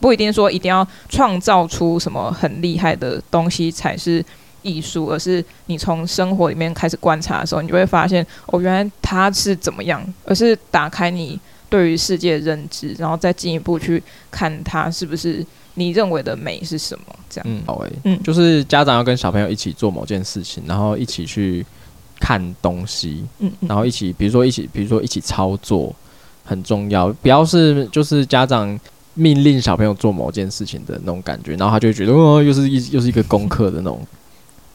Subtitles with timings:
[0.00, 4.24] 不一定说一定要创造出什么很厉害的东西才是
[4.62, 11.38] 艺术，而是你从生活里面开始观察的时候，你就会发现哦，原来它是怎么样，而是打开你
[11.68, 17.04] 对于世界的认知，然后再进一步去看它是不是你认为的美是什么。
[17.28, 21.64] 这样，嗯，好诶，嗯，就是家长要跟小朋友一起做某件事情，然后一起去
[22.18, 25.94] 看东西，嗯，然后一起，比如说一起，比如说一起操作
[26.44, 28.78] 很重要，不要是就是家长。
[29.20, 34.00] 命令小朋友做某件事情的那种感觉，然后他就会觉得哦，又是一又是一个功课的那种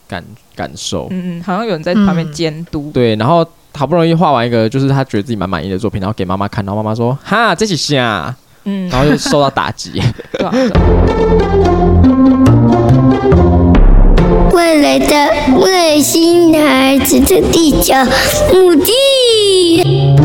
[0.06, 1.08] 感感受。
[1.10, 2.92] 嗯嗯，好像有人在旁边监督。
[2.94, 10.00] 对，然后好不容易画完一个，就是他觉得自己蛮满意的作品，然后给妈妈看，然后妈妈说：“哈，这是啥？”嗯，然后又受到打击。
[10.38, 10.52] 对啊。
[14.52, 17.94] 未来的外星孩子的地球
[18.52, 20.16] 母地。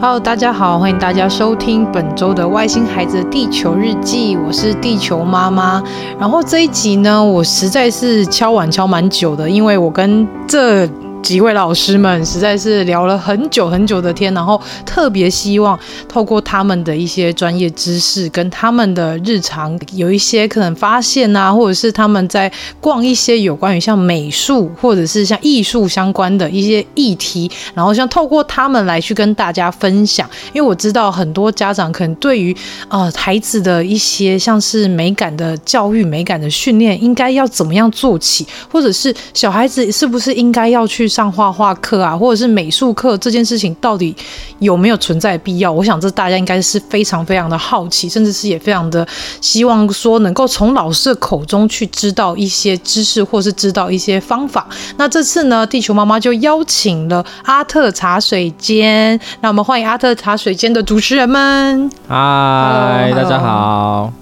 [0.00, 5.82] Hello，大家好，欢迎大家收听本周的《外星孩子地球日记》，我是地球妈妈。
[6.20, 10.88] 然后这一集呢，我实在是敲碗敲蛮久的，因为我跟这。
[11.28, 30.26] 几位老师们实在是聊了很久很久的天，然后特别希望透过他们的一些专业知识跟他们的日常有一些可能发现啊，或者是他们在逛一些有关于像美术或者是像艺术相关的一些议题，然后像透过他们来去跟大家分享。
[30.54, 32.56] 因为我知道很多家长可能对于
[32.88, 41.06] 呃孩子的一些像是美感的教育、美感的训练，应该要怎么样做起，或者是小孩子是不是应该要去。
[41.18, 44.14] 上画画课啊，或者是美术课这件事情到底
[44.60, 45.72] 有没有存在必要？
[45.72, 49.04] 我想这大家应该是非常非常的好奇，甚至是也非常的
[49.40, 54.64] 希望说能够从老师的口中去知道一些知识，或是知道一些方法。
[54.96, 61.90] 那这次呢，地球妈妈就邀请了阿特茶水间，那我们欢迎阿特茶水间的主持人们。
[62.06, 64.12] 嗨，大家好。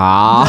[0.00, 0.46] 好，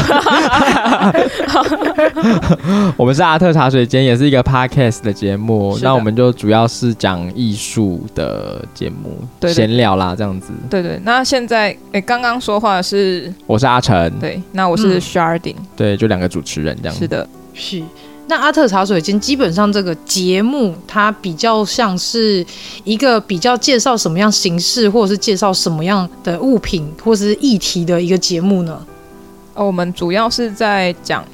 [2.96, 5.78] 我们是阿特茶水间，也是一个 podcast 的节目。
[5.82, 10.54] 那我们就主要是讲艺术的节目，闲聊啦，这样子。
[10.70, 17.00] 对对，那现在诶，刚刚说话的是我是阿成，对，那我是 Sharding，对，就两个主持人这样子。
[17.00, 17.82] 是的，是。
[18.28, 22.42] 那阿特茶水间基本上这个节目，它比较像是
[22.84, 28.80] 一个比较介绍什么样形式，或者是介绍什么样的物品，或者是议题的一个节目呢？
[29.54, 31.24] 哦，我们主要是在讲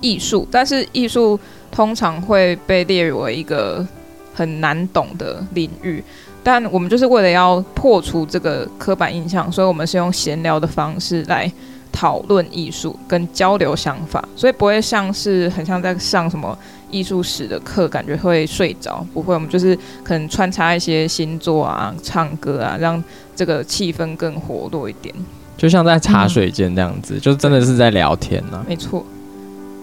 [0.00, 1.38] 艺术，但是艺术
[1.70, 3.86] 通常会被列为一个
[4.34, 6.02] 很难懂的领域。
[6.42, 11.50] 但我们就是为了要破除这个刻板印象，所以我们是用闲聊的方式来
[11.92, 16.56] 讨论艺术跟交流想法，所以不会像是很像在上什么
[16.90, 19.04] 艺术史的课，感觉会睡着。
[19.12, 23.02] 不会，我们就是可能穿插一些星座啊、唱歌啊，让
[23.36, 25.14] 这个气氛更活络一点。
[25.58, 28.64] 就像在茶水间这样子，嗯、就真的是在聊天呢、啊。
[28.66, 29.04] 没错，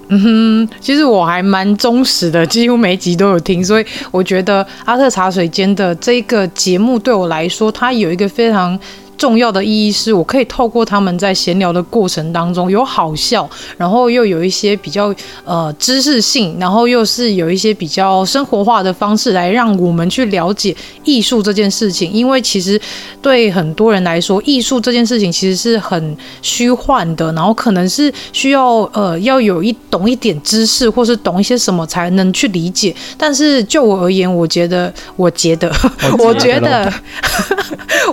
[0.07, 8.79] 嗯哼，其实我还蛮忠实的，几乎每一集都有听，所以我觉得阿特茶水间的这个节目对我来说，它有一个非常。
[9.17, 15.13] 重要的意义是我可以透过他们在闲聊的过程当中有好笑，然后又有一些比较
[15.45, 22.11] 呃知识性，然后又是有一些比较生活化的方式来让我们去了解艺术这件事情。
[22.11, 22.79] 因为其实
[23.21, 32.93] 对很多人来说，艺术这件事情其实是很虚幻的，然后可能是需要呃要有一懂一点知识，或是懂一些什么才能去理解。
[33.17, 35.73] 但是就我而言，我觉得，我觉得，
[36.17, 36.93] 我觉得，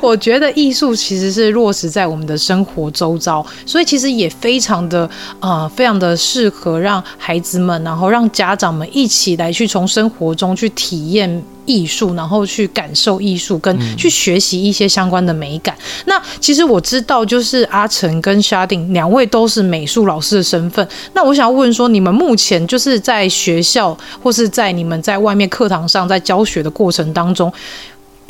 [0.00, 0.91] 我觉得艺术。
[0.94, 5.08] 其实是落实在我们的生活周遭，所以其实也非常的
[5.40, 15.74] 呃，非常的适合让孩子们，然后让家长们一起来去从生活中去体验艺术，然后去感受艺术，跟去学习一些相关的美感。
[15.78, 20.86] 嗯、那其实我知道，就是阿成跟 Sharding 两位都是美术老师的身份。
[21.14, 27.52] 那我想要问说，你们目前就是在学校，或是在你们在外面课堂上在教学的过程当中，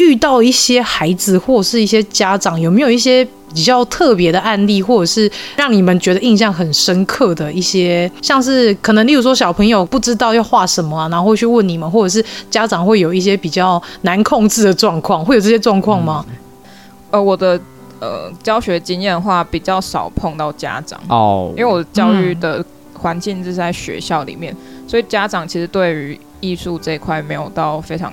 [0.02, 16.24] 遇到一些孩子或是一些家长，有没有一些比较特别的案例，或者是让你们觉得印象很深刻的一些，像是可能例如说小朋友不知道要画什么啊，然后会去问你们，或者是家长会有一些比较难控制的状况，会有这些状况吗？
[16.28, 16.34] 嗯、
[17.12, 17.60] 呃，我的
[18.00, 22.64] 呃教学经验的话，比较少碰到家长哦，因为我教育的
[22.94, 28.12] 环境是在学校里面，嗯、所以家长其实对于艺术这一块没有到非常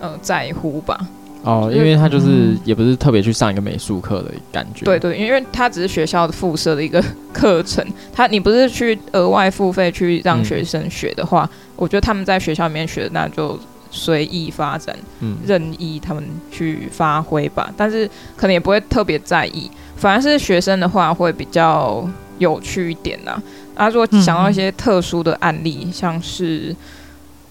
[0.00, 0.98] 呃在乎吧。
[1.42, 4.84] 哦，因为他就是也不是特别去上一个美术课的感觉。
[4.84, 7.02] 对对，因为他只是学校的附设的一个
[7.32, 7.82] 课程，
[8.12, 13.58] 他你不是去额外付费去让学生学的话，嗯、我觉得他们在学校里面学的那就
[13.90, 16.22] 随意发展，嗯，任意他们
[16.52, 17.72] 去发挥吧。
[17.74, 22.06] 但是可能也不会特别在意，反而是学生的话会比较
[22.38, 23.42] 有趣一点呐。
[23.74, 26.76] 啊，如果想到一些特殊的案例，嗯、像是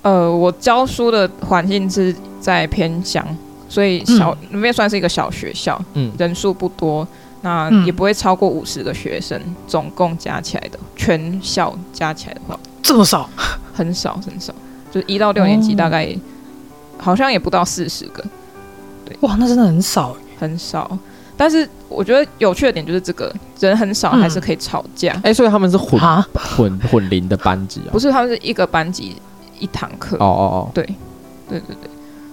[0.03, 3.25] 呃，我教书的环境是在偏乡。
[3.69, 7.07] 所以小那边、嗯、算是一个小学校，嗯，人数不多，
[7.42, 13.30] 那也不会超过五十个学生，嗯、总共加起来的全校加起来的话，这么少，
[13.74, 14.54] 很少很少，
[14.92, 16.19] 就一到六年级大概、哦、
[16.98, 18.25] 好像也不到四十个，
[19.06, 20.98] 对，哇，那真的很少，很少。
[21.38, 25.13] 但是我觉得有趣的点就是这个人很少，还是可以吵架。
[25.13, 25.98] 哎、嗯欸，所以他们是混
[26.33, 27.92] 混混龄的班级啊？
[27.94, 29.16] 不是，他们是一个班级
[29.57, 30.18] 一堂课。
[30.18, 30.83] 哦哦哦，对，
[31.48, 31.89] 对对对。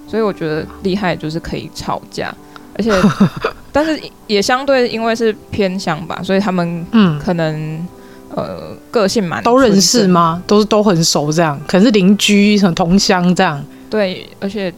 [0.07, 2.33] 所以我觉得厉害就是可以吵架，
[2.79, 2.93] 而且，
[3.73, 7.87] 但是也相对因为是偏乡吧，所以他们嗯可能、嗯、
[8.37, 10.43] 呃个性蛮都认识吗？
[10.47, 13.63] 都是都很熟这样，可能是邻居什么同乡这样。
[13.91, 14.73] 对，而且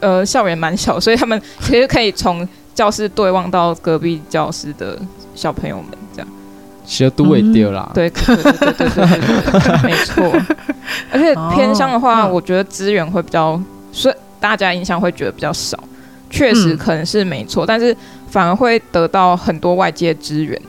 [0.00, 4.98] 呃校园蛮小，所以他们 其实可以从教室对望到隔壁教室的
[5.34, 6.28] 小朋友们这样。
[6.86, 9.06] 其实都会丢啦，对对对对对对，
[9.60, 10.32] 对，没错。
[11.12, 13.60] 而且偏乡的话，哦、我觉得资源会比较
[13.92, 14.14] 所以。
[14.44, 15.78] 大家印象会觉得比较少，
[16.28, 17.96] 确实可能是没错，嗯、但是
[18.28, 20.60] 反而会得到很多外界资源，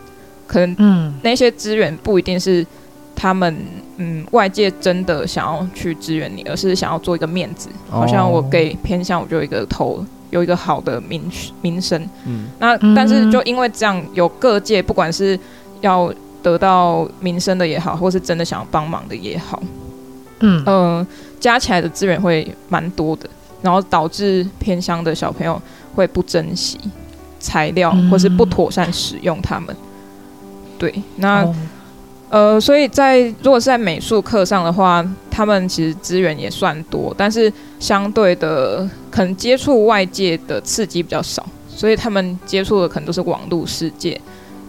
[0.47, 1.13] 可能嗯。
[1.21, 2.65] 那些资源不一定是
[3.13, 3.53] 他们
[3.97, 11.21] 嗯外界真的想要去支援你，而是想要做一个面子，哦、好像我给偏向我就有一个头，有一个好的名
[11.61, 15.37] 名声，嗯，那但是就因为这样，有各界不管是
[15.81, 16.09] 要
[16.41, 19.61] 得到名声的也好，或是真的想要帮忙的也好，
[20.39, 20.63] 嗯。
[20.65, 21.05] 呃
[21.37, 23.29] 加起来的资源会蛮多的。
[23.61, 25.61] 然后导致偏乡的小朋友
[25.95, 26.79] 会不珍惜
[27.39, 29.75] 材料，或是不妥善使用它们。
[30.77, 31.55] 对，那、哦、
[32.29, 44.19] 呃，所以在如果是在美术课上的话，他们其实资源也算多，但是相对的，可能接触外界的刺激比较少，所以他们接触的可能都是网络世界。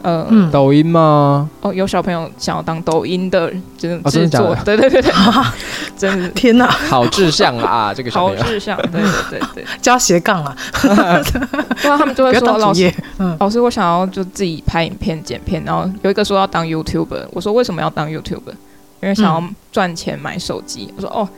[0.06, 1.50] 呃，抖音吗？
[1.62, 5.12] 哦，有小朋友想要当抖音的这种制作，对对对对，
[5.99, 6.29] 真的。
[6.29, 7.93] 天哪，好志向啊！
[7.93, 8.41] 这个小朋友。
[8.41, 10.56] 好志向，对对对对，加 斜杠啊！
[10.81, 12.94] 对啊，他们就会说老师，
[13.41, 18.55] 老师，我想要就自己拍影片剪片，然后有一个说要当 YouTuber，我说为什么要当 YouTuber？
[19.03, 19.43] 因为想要
[19.73, 20.94] 赚钱买手机。
[20.97, 21.29] 我说哦，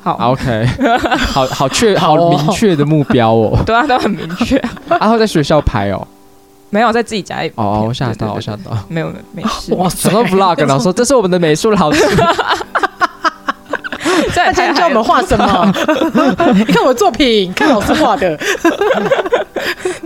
[0.00, 0.64] 好，OK，
[1.26, 6.06] 好好确好明确的目标哦，对啊，都很明确，然后在学校拍哦。
[6.72, 9.74] 没有在自己家里哦，我吓到，我吓到，没有没事。
[9.74, 10.58] 哇，什么 vlog？
[10.66, 12.02] 然后说这是我们的美术老师，
[14.34, 15.70] 在今教我们画什么？
[16.56, 18.34] 你看我的作品，看老师画的，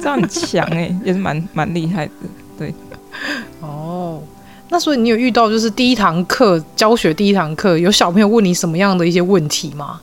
[0.02, 2.12] 这样很强哎，也是蛮蛮厉害的。
[2.58, 2.74] 对，
[3.60, 4.20] 哦，
[4.68, 10.00] 那所以你有遇到就是第一堂课教学第一堂课，有小朋友问你什么样的一些问题吗？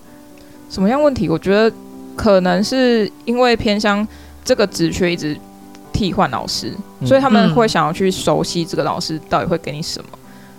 [0.70, 1.28] 什么样问题？
[1.28, 1.70] 我觉得
[2.16, 4.08] 可能是因为偏向
[4.46, 5.38] 这个职缺一直。
[5.94, 6.74] 替换老师，
[7.06, 10.10] 所以他们会想要去熟悉这个老师到底会给你什么。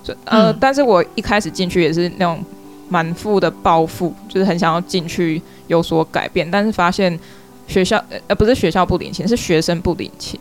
[0.02, 2.42] 所以呃，嗯、但是我一开始进去也是那种
[2.88, 7.18] 满腹的抱负，就是很想要进去有所改变，但是发现
[7.66, 10.38] 学校呃不是学校不领情，是学生不领情。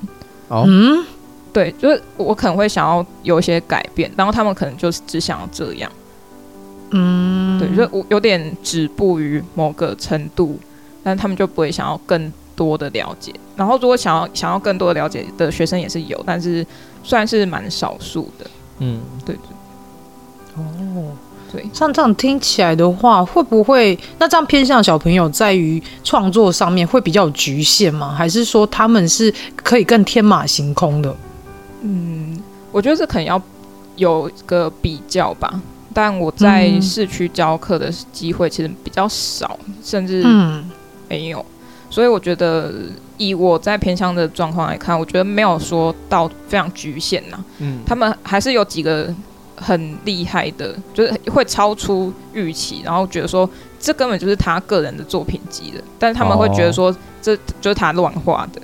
[0.50, 1.04] 哦，嗯，
[1.54, 5.90] 对，就是我可能会想要有一些改变，然后他们可能就是只想要这样。
[6.92, 10.60] 嗯，对，就我有点止步于某个程度，
[11.02, 16.66] 但他们就不会想要更多的了解，然后如果想要想要更多的了解的学生也是有，但是
[17.04, 18.46] 算是蛮少数的。
[18.80, 19.42] 嗯，对对。
[20.56, 21.12] 哦，
[21.52, 28.14] 对，像这样听起来的话，会不会那这样偏向小朋友在于创作上面会比较有局限吗？
[28.16, 31.16] 还是说他们是可以更天马行空的？
[31.82, 32.40] 嗯，
[32.72, 33.42] 我觉得这可能要
[33.96, 35.62] 有个比较吧。
[35.96, 40.24] 但我在市区教课的机会其实比较少，甚至
[41.08, 41.46] 没有。
[41.94, 42.74] 所以我觉得，
[43.20, 47.38] 以我在偏乡的状况来看，我觉得没有说到非常局限呐。
[47.60, 49.14] 嗯，他们还是有几个
[49.56, 53.48] 很厉害的，就是会超出预期，然后觉得说
[53.80, 58.60] 这根本就是他个人的作品集的，但是他们会觉得说这就是他乱画的，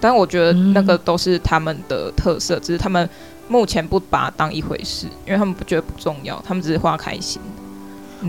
[0.00, 3.08] 但我觉得那个都是他们的特色，只是他们
[3.46, 7.40] 目前不把它当一回事，因为他们不觉得不重要，他们只是画开心。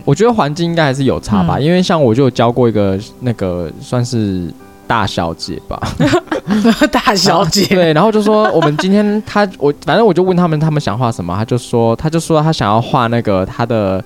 [0.03, 4.51] 我觉得环境应该还是有差吧，嗯、因为像我就有教过一个那个算是
[4.87, 5.79] 大小姐吧，
[6.91, 14.03] 大小姐对，然后就说我们今天他我反正我就问他们他们想画什么，他就说他就说他想要画那个他的。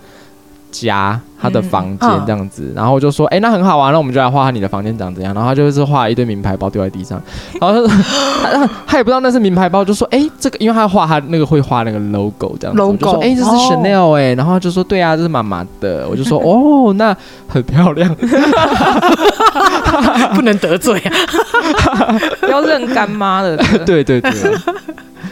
[0.71, 5.33] 家他的房间这样子，嗯、然后我就说，哎、欸，那很好啊，那我们就来画你的房间长怎样。
[5.33, 7.21] 然后他就是画一堆名牌包丢在地上，
[7.59, 8.03] 然后他
[8.51, 17.15] 他，他也不知道那是名牌包，就说，哎、欸，这个，因为他画他那个会画那个 logo 这样子，logo，就说，哎、欸，这是 Chanel 哎、欸，然后他就说，对啊，这是妈妈的，我就说， 哦，那
[17.47, 18.13] 很漂亮，
[20.35, 21.11] 不能得罪啊，
[22.49, 24.31] 要认干妈的，对对对。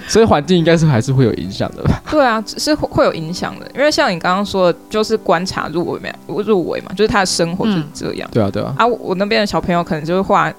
[0.08, 2.02] 所以环境应该是还是会有影响的吧？
[2.10, 8.28] 对啊，是会会有影响的，因为像你刚刚说的，就是观察入围没入围嘛，就是他的生活就是这样。
[8.32, 8.74] 嗯、对啊，对啊。
[8.78, 10.52] 啊，我那边的小朋友可能就是画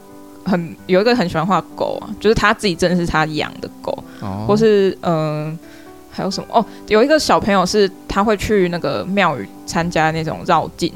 [0.45, 5.14] 很有一个很喜欢画狗啊，就是他自己真的是他养的狗，哦、或是嗯、
[5.47, 5.59] 呃，
[6.11, 6.64] 还有什么哦？
[6.88, 10.93] 有一个小朋友是他会去那个庙宇参加那种绕境，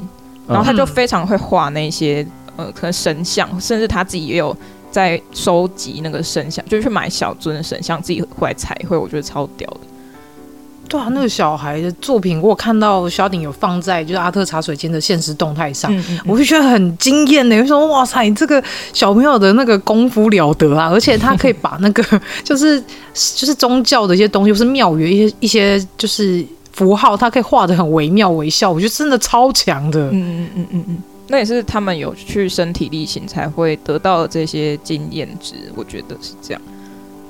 [0.47, 4.55] 然后他就非常会画那些呃，可能神像，甚至他自己也有。
[4.93, 9.79] 在收集那个神像，就是去买小尊的神像，自己回来彩绘，我觉得超屌的。
[10.87, 17.59] 对啊，那个小孩的作品，我看到小鼎有放在就是阿特茶水间的现实动态上，嗯嗯嗯，我就觉得很惊艳呢。
[17.59, 20.91] 我说哇塞，这个小朋友的那个功夫了得啊！
[20.91, 22.03] 而且他可以把那个
[22.45, 22.79] 就是
[23.11, 29.99] 就是宗教的一些东西，或是庙宇一些一些就是符号，他可以画的很惟妙惟肖，我觉得真的超强的。
[30.11, 30.97] 嗯嗯嗯嗯嗯。
[31.27, 36.61] 那也是他们有去身体力行才会得到这些经验值，我觉得是这样。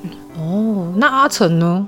[0.04, 1.88] 嗯、哦，那阿成呢？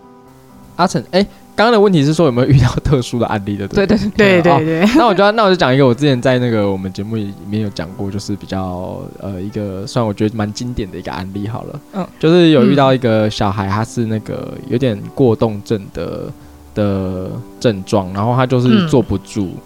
[0.75, 3.67] 阿成，哎、欸，刚刚的问题是说有没有遇到特殊的案例的？
[3.67, 4.89] 对对对对对，对、哦。
[4.95, 11.79] 那我就那我就讲一个我之前在那个我们节目里面有讲过，就是比较呃一个算我觉得蛮经典的一个案例好了。
[11.93, 16.31] 嗯，就是有遇到一个小孩，他是那个有点过动症的
[16.73, 19.45] 的症状，然后他就是坐不住。
[19.45, 19.61] 嗯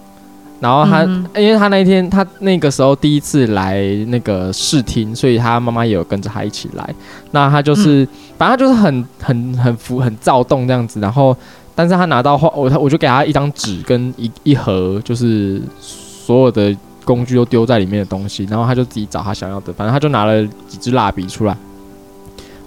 [0.59, 6.93] 然后他，嗯、因为他那一天他那个时候第一次来那个试听，所以他妈妈也有跟着他一起来。
[7.31, 10.99] 那他就是，嗯、反正他就是很很很浮很躁动这样子。
[10.99, 11.35] 然后，
[11.73, 16.75] 但是他拿到画，我他我就给他一张纸跟一一盒，就是所有的
[17.05, 18.43] 工具都丢在里面的东西。
[18.49, 21.55] 然后他就自己找他想要的，反正他就拿了几支蜡笔出来，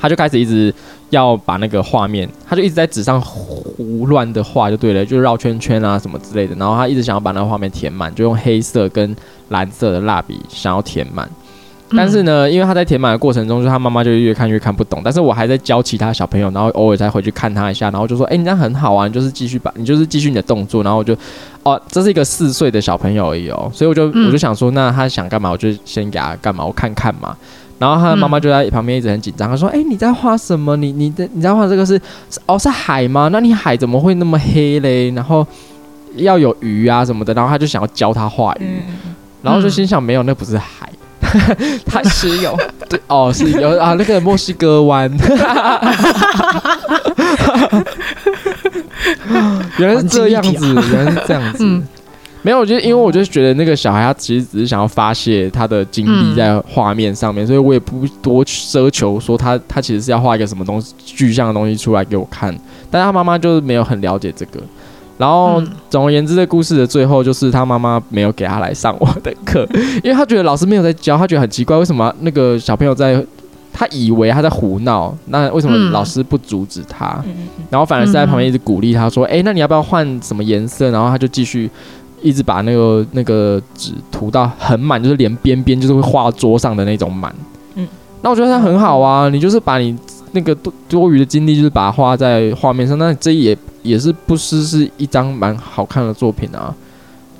[0.00, 0.74] 他就开始一直。
[1.12, 6.54] 要把那个画面，他就一直在纸上胡乱的画就对了，就绕圈圈啊什么之类的。
[6.56, 9.14] 然后他一直想要把那个画面填满，就用黑色跟
[9.50, 11.28] 蓝色的蜡笔想要填满。
[11.94, 15.02] 但是呢，因为他在填满的过程中，就他妈妈就越看越看不懂。
[15.04, 21.14] 但是我还在教其他小朋友，然后偶尔再回去看他一下，然后就说：“哎、欸，你这样很好啊，你就是继续把，你就是继续你的动作。”然后我就，
[21.62, 27.36] 哦，这是一个四岁的小朋友而已哦，所以我就我就想说，那他想干嘛，我就先给他干嘛，我看看嘛。
[27.82, 30.76] 然后他的妈妈就在旁边一直很紧张，他说：“哎、欸，你在画什么？
[30.76, 32.00] 你你的你在画这个是
[32.46, 33.28] 哦是海吗？
[33.32, 35.10] 那你海怎么会那么黑嘞？
[35.10, 35.44] 然后
[36.14, 37.34] 要有鱼啊什么的。
[37.34, 40.88] 然后他就想要教他画鱼，嗯、然后就心想没有，那不是海，
[41.84, 42.56] 他石油
[42.88, 45.10] 对哦是有啊那个墨西哥湾，
[49.78, 51.64] 原来是这样子，原来是这样子。
[51.66, 51.82] 嗯”
[52.44, 62.52] 没有，我觉得，因为我就觉得那个小孩他其实只是想要发泄他的精力在画面上面，嗯、所以我也不多奢求说他他其实是要画一个什么东西具象的东西出来给我看。
[62.90, 64.60] 但是他妈妈就是没有很了解这个。
[65.18, 69.64] 然后总而言之，这故事的最后就是他妈妈没有给他来上我的课，
[70.02, 73.24] 因为他觉得老师没有在教，他觉得很奇怪，为什么那个小朋友在
[73.72, 77.22] 他以为他在胡闹，那为什么老师不阻止他？
[77.24, 81.70] 嗯、然后反而是在旁边一直鼓励他说：“哎、欸，那你要不要换什么颜色？”然后他就继续。
[82.22, 87.34] 一直把那个那个纸涂到很满，就是连边边就是会画桌上的那种满。
[87.74, 87.86] 嗯，
[88.22, 89.96] 那我觉得它很好啊，你就是把你
[90.32, 96.74] 那个多多余的精力，就是把它画在画面上，那这也也是不失是一张蛮好看的作品啊。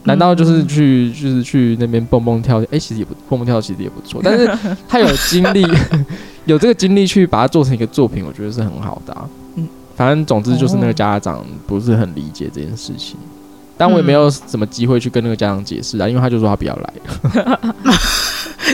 [0.05, 2.65] 难道就是去就是去那边蹦蹦跳跳？
[2.65, 4.21] 哎、欸，其实也不蹦蹦跳跳，其实也不错。
[4.25, 4.51] 但是
[4.89, 5.65] 他有精力，
[6.45, 9.29] 有这个精力去把它做成一个作品，我觉得是很好的啊。
[9.55, 13.17] 嗯，反正总之就是那个家长不是很理解这件事情。
[13.77, 16.93] 但我也没有什么机会去跟那个家长解释啊，因为他就说他不要来，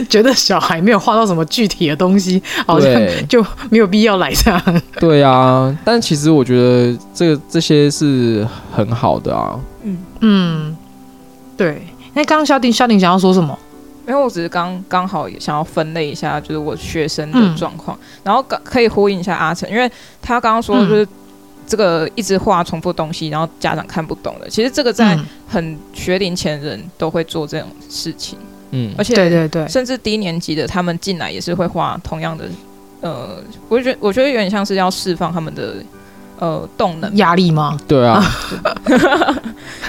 [0.09, 2.91] 觉得小孩没有画到什么具体的东西， 好像
[3.27, 4.81] 就没有必要来这样。
[4.99, 9.59] 对啊，但其实我觉得这个这些是很好的啊。
[9.83, 10.77] 嗯嗯，
[11.57, 11.87] 对。
[12.13, 13.57] 那刚刚萧鼎萧鼎想要说什么？
[14.07, 19.89] 因为我只是刚刚好也想要分类一下，就是我学生的状况，嗯、然后可以呼应一下阿成，因为
[20.21, 21.07] 他刚刚说就是。
[21.69, 24.49] 这个一直画重复东西，然后家长看不懂的。
[24.49, 28.37] 其实这个在很学龄前人都会做这种事情。
[28.71, 32.45] 嗯，而且对对对，甚至低年级的他们进来也是会画同样的。
[33.01, 33.37] 呃，
[33.69, 35.75] 我觉得我觉得有点像是要释放他们的
[36.39, 37.77] 呃动能压力吗？
[37.87, 38.23] 对啊，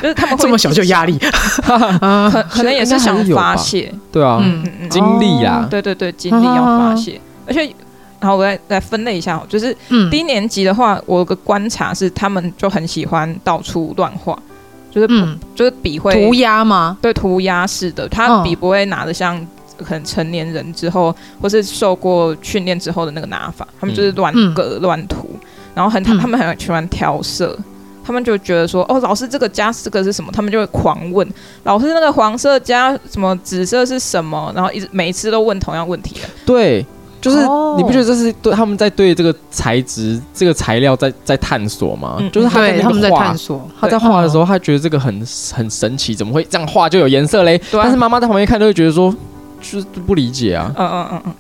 [0.03, 1.19] 就是他们会 这么小就压力，
[1.65, 3.93] 可可能也是想发泄。
[4.13, 7.75] 对啊，嗯嗯嗯，精力呀，对对对，精力要发泄，而且。
[8.21, 9.75] 然后我再来分类一下，就是
[10.11, 14.39] 低年级的话，我有个观察是，他们就很喜欢到处乱画，
[14.91, 16.99] 就是、嗯、就是笔会涂鸦吗？
[17.01, 19.41] 对，涂鸦式的，他笔不会拿的像
[19.79, 25.31] 可能成年人之后，或是受过训练之后的那个拿法，他们就是乱格乱涂，
[25.75, 27.59] 然后很他们很喜欢调色，
[28.05, 30.31] 他们就觉得说，哦，老师这个加这个是什么？
[30.31, 31.27] 他们就会狂问
[31.65, 34.53] 老师，那个黄色加什么紫色是什么？
[34.55, 36.17] 然后一直每一次都问同样问题。
[36.45, 36.85] 对。
[37.21, 37.37] 就是
[37.77, 42.17] 你不觉得这是对他们在对这个材质、这个材料在在探索吗？
[42.19, 43.37] 嗯、就是他在那个画，
[43.79, 45.15] 他在画的时候，他觉得这个很
[45.53, 47.59] 很神奇，怎么会这样画就有颜色嘞？
[47.71, 49.15] 对但是妈妈在旁边看，都会觉得说，
[49.61, 50.73] 就是不理解啊。
[50.79, 51.35] 嗯嗯嗯嗯，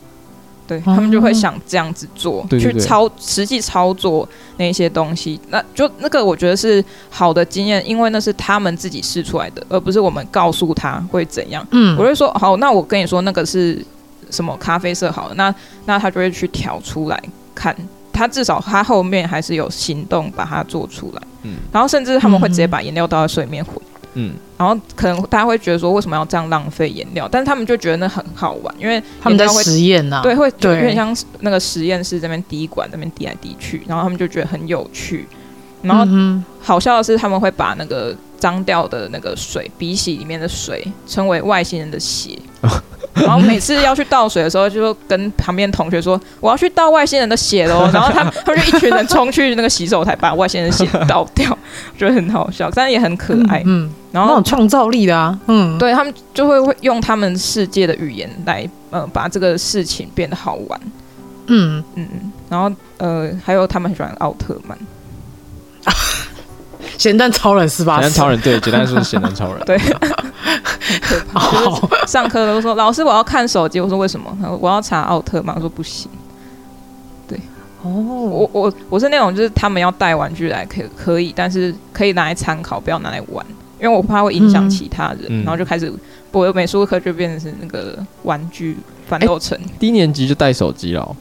[0.67, 5.41] 对他们就会想这样子做，嗯、去操实际操作那些东西。
[5.49, 11.67] 那就那个我觉得是好的经验，因为那是他们自己试出来的，而不是我们告诉他会怎样。
[11.71, 13.83] 嗯，我就说好，那我跟你说那个是。
[14.31, 15.55] 什么咖啡色好了，那
[15.87, 17.23] 那他就会去调出来
[17.55, 17.75] 看，
[18.13, 23.75] 他至少他后面还是有行动把它做出来，嗯，然后甚至他们会直接把颜料倒在水里面混，
[24.15, 35.27] 嗯，然后可能大家会觉得说为什么要这样浪费颜料，但是他们就觉得那很好玩，因为他们在实验呐，对，会有点像那个实验室这边滴管那边滴来滴去，然后他们就觉得很有趣，
[35.83, 36.05] 然后
[36.61, 42.39] 好笑的是他们会把那个脏掉的那个水鼻洗里面的水称为外星人的血。
[43.21, 51.57] 然后每次要去倒水的时候，就跟旁边同学说：“我要去倒外星人的血喽！”然后他们他们就一群人冲去那个洗手台，把外星人血倒掉，
[51.99, 53.61] 觉得很好笑，但也很可爱。
[53.67, 60.81] 嗯，嗯然后那种创造力的啊，嗯，对他们就会用他们世界的语言来，呃，把这个事情变得好玩。
[61.47, 64.79] 嗯嗯嗯，然后呃，还有他们很喜欢奥特曼。
[66.99, 67.95] 咸蛋超人是吧？
[67.95, 69.63] 咸蛋超人对，简单说是咸蛋超人。
[69.65, 69.79] 对，
[72.07, 74.37] 上课都说老师我要看手机，我说为什么？
[74.61, 76.11] 我要查奥特曼，我说不行。
[77.29, 77.39] 对，
[77.83, 83.45] 哦，我我我是那种就是他们要带玩具来可可以，但是可以拿来参考，不要拿来玩，
[83.81, 85.27] 因为我怕会影响其他人。
[85.29, 85.93] 嗯、然后就开始
[86.33, 88.77] 我的美术课就变成是那个玩具
[89.09, 89.59] 反斗城。
[89.79, 91.17] 低年级就带手机了。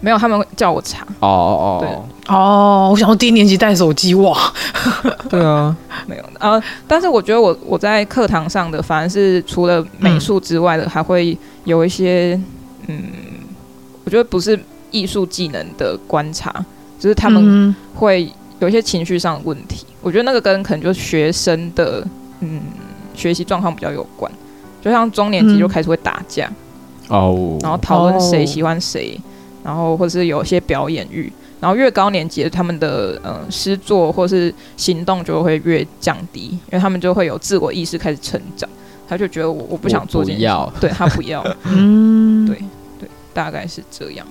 [0.00, 1.06] 没有，他们会叫我查。
[1.20, 1.88] 哦哦对
[2.34, 4.36] 哦，我想说低年级带手机哇。
[5.28, 12.40] 对啊，没有呃，但是我觉得我我在课堂上的，反而是除了美术之外的，嗯、还会有一些
[12.86, 13.02] 嗯，
[14.04, 14.58] 我觉得不是
[14.90, 16.52] 艺术技能的观察，
[16.98, 19.84] 就是他们会有一些情绪上的问题。
[19.88, 22.06] 嗯、我觉得那个跟可能就是学生的
[22.40, 22.62] 嗯
[23.14, 24.30] 学习状况比较有关，
[24.80, 26.50] 就像中年级就开始会打架
[27.08, 29.20] 哦，嗯、然后讨论谁喜欢谁。
[29.70, 38.68] 然后或者是有一些表演欲，然后越高年级的他们的嗯诗作或是行动就会越降低，因为他们就会有自我意识开始成长，
[39.08, 40.72] 他就觉得我我不想做这件事，要。
[40.80, 42.56] 对他不要， 嗯，对
[42.98, 44.26] 对，大概是这样。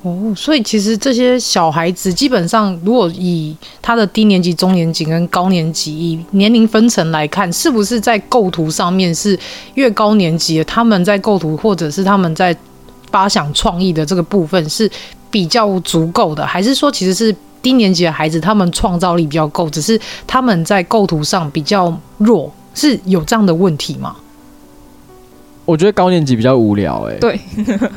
[0.00, 9.38] 哦，所以其实这些小孩子基本上，如果以他的低年级、中年级跟高年级以年龄分层来看，是不是在构图上面是
[9.74, 12.56] 越高年级的他们在构图，或者是他们在
[13.14, 14.90] 发想创意的这个部分是
[15.30, 19.96] 比较足够的，还是说其实是低年级的孩子他们创造力比较够，只是
[20.26, 24.16] 他们在构图上比较弱，是有这样的问题吗？
[25.64, 27.40] 我觉得高年级比较无聊，哎，对，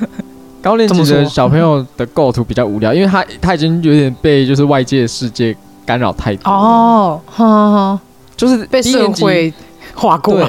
[0.62, 8.00] 高年级的小朋友的构图比较无聊，因为他他已经有点被就是外界世界干扰太多哦，呵呵
[8.36, 9.52] 就是被社会
[9.96, 10.48] 划过。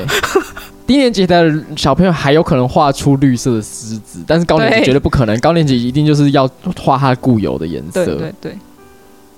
[0.88, 5.38] 低年级的小朋友还有可能画出绿色的狮子，但是高年级绝对不可能。
[5.40, 6.48] 高年级一定就是要
[6.80, 8.06] 画它固有的颜色。
[8.06, 8.58] 对对对，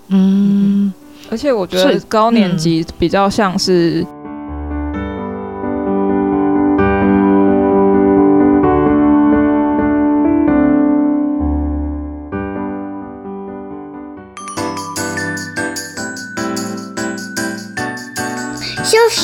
[0.08, 0.92] 嗯，
[1.28, 4.06] 而且我觉得高年级比较像是。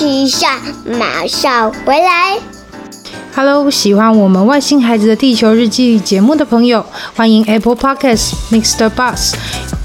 [0.08, 2.38] 一下，马上回来。
[3.34, 8.88] Hello，喜欢我们外星孩子的地球日记节目的朋友，欢迎 Apple Podcasts Mr.
[8.88, 9.34] Bus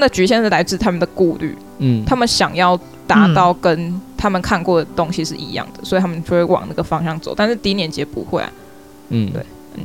[0.00, 7.34] 的局限是来自他们的顾虑，嗯，他们想要达到跟他们看过的东西是一样的，嗯、所以他们就会往那个方向走。
[7.36, 8.52] 但是低年级不会啊，
[9.08, 9.42] 嗯，对，
[9.74, 9.84] 嗯，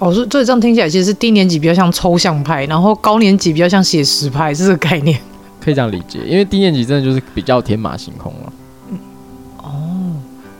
[0.00, 5.18] 哦，所以这样听起来其实是低年级比较像抽象派，然后高年级比较像写实派，是这个概念，
[5.64, 6.18] 可以这样理解。
[6.26, 8.52] 因为低年级真的就是比较天马行空了，
[8.90, 8.98] 嗯，
[9.58, 10.16] 哦，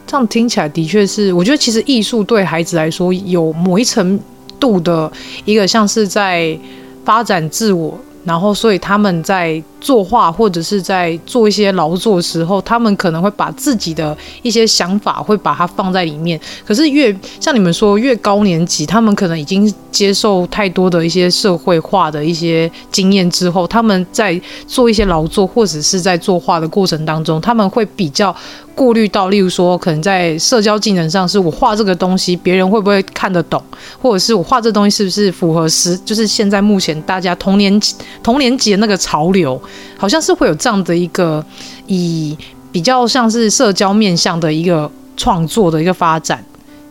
[0.07, 4.19] 这样听起来的确是，我觉得其实艺术对孩子来说有某一程
[4.61, 5.11] 度的
[5.45, 6.57] 一个像是在
[7.05, 7.99] 发展自我。
[8.25, 16.39] 然后，所以他们在作画或者是在做一些劳作的时候，他们可能会把自己的一些想法会把它放在里面。
[16.67, 28.35] 可是越像你们说越高年级，他们可能已经接受太多的一些社会化的一些经验之后，他们在做一些劳作或者是在作画的过程当中，他们会比较。
[28.79, 33.61] 顾虑到，例如说，可能在社交技能上，是我画这个东西，别人会不会看得懂，
[34.01, 37.81] 或者是我画这东西是不是符合时，就是现在目前大家同年
[38.23, 39.61] 同年级的那个潮流，
[39.97, 41.45] 好像是会有这样的一个
[41.89, 42.39] 以
[42.71, 46.45] 比较像是社交面向的一个创作的一个发展，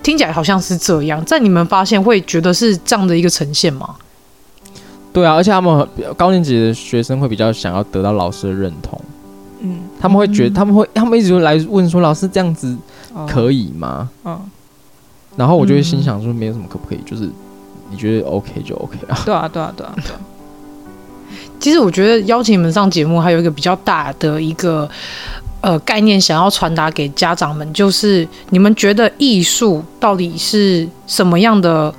[0.04, 3.96] 听起来好像是这样，在你们发现会觉得是这样的一个呈现吗？
[5.14, 9.02] 对啊，而且他们高年级的学生会比较想要得到老师的认同。
[9.62, 12.78] 嗯，他们会觉得，他们会，他们一直来问说：“老师这样子
[13.28, 14.52] 可以吗？”嗯，嗯，
[15.36, 17.30] 然后我就会心想说：“没有什么可不可以，就是
[17.90, 20.20] 你觉得 OK 就 OK 啊。”对啊，对啊，对啊，对啊。
[21.60, 24.88] 其实我觉得邀请你们上节目，还有一个比较大的一个
[25.62, 31.92] 呃概念，想要传达给家长们，就是你们觉得艺术到底是什么样的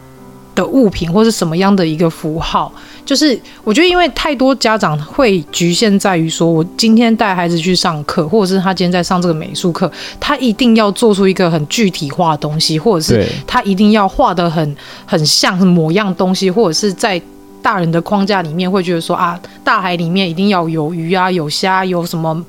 [0.54, 2.72] 的物品，或是什么样的一个符号？
[3.08, 9.90] 就是我觉得，因为太多家长会局限在于说，我今天带孩子去上课，或者是他今天在上这个美术课，
[10.20, 17.18] 他一定要做出一个很具体化的东西，或者是他一定要画得很很像某样东西，或者是在
[17.62, 22.44] 大人的框架里面会觉得说啊，大海里面一定要有鱼啊，有虾，有什么。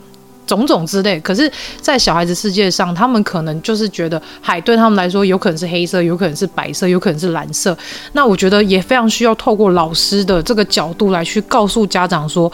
[0.49, 7.77] 种种之类，可是，在小孩子世界上，他们可能就是觉得海对他们来说，有可能是黑色，有可能是白色，有可能是蓝色。
[8.13, 12.51] 那我觉得也非常需要透过老师的这个角度来去告诉家长说，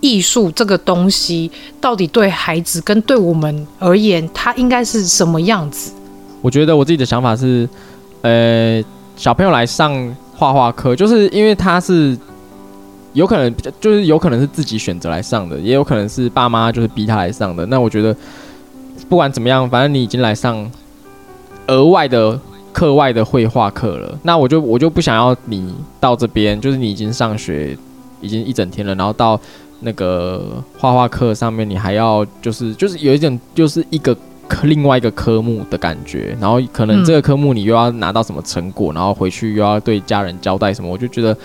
[0.00, 5.92] 艺术这个东西到底对孩子跟对我们而言，它应该是什么样子？
[6.42, 7.66] 我觉得我自己的想法是，
[8.20, 8.82] 呃，
[9.16, 12.14] 小朋友来上画画课，就是因为他是。
[13.14, 17.66] 有可能就是有可能是自己选择来上的，也有可能是爸妈就是逼他来上的。
[17.66, 18.16] 那我觉得
[19.08, 20.70] 不管怎么样，反正你已经来上
[21.66, 22.40] 额外的
[22.72, 27.76] 课外的绘画课了，那我就我就不想要你到这边，就是你已经上学
[28.22, 29.38] 已经一整天了，然后到
[29.80, 34.16] 那个画画课上面，你还要就是就是有一点就是一个
[34.48, 41.36] 科另外一个科目的感觉，然后可能这个科目你又要拿到什么成果，然后回去又要对家人交代什么，我就觉得。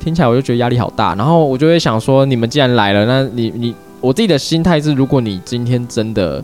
[0.00, 6.42] 听起来我就觉得压力好大，然后我就会想说，你们既然来了，那你你我自己的心态是，如果你今天真的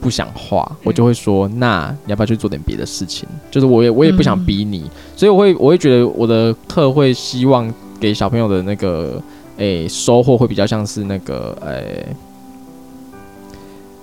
[0.00, 3.28] 不想画，我就会说，那你要不要去做点别的事情？
[3.50, 9.22] 就是我也我也不想逼你，所以我会我会觉得我的课会希望给小朋友的那个
[9.56, 12.16] 诶、欸、收获会比较像是那个诶、欸、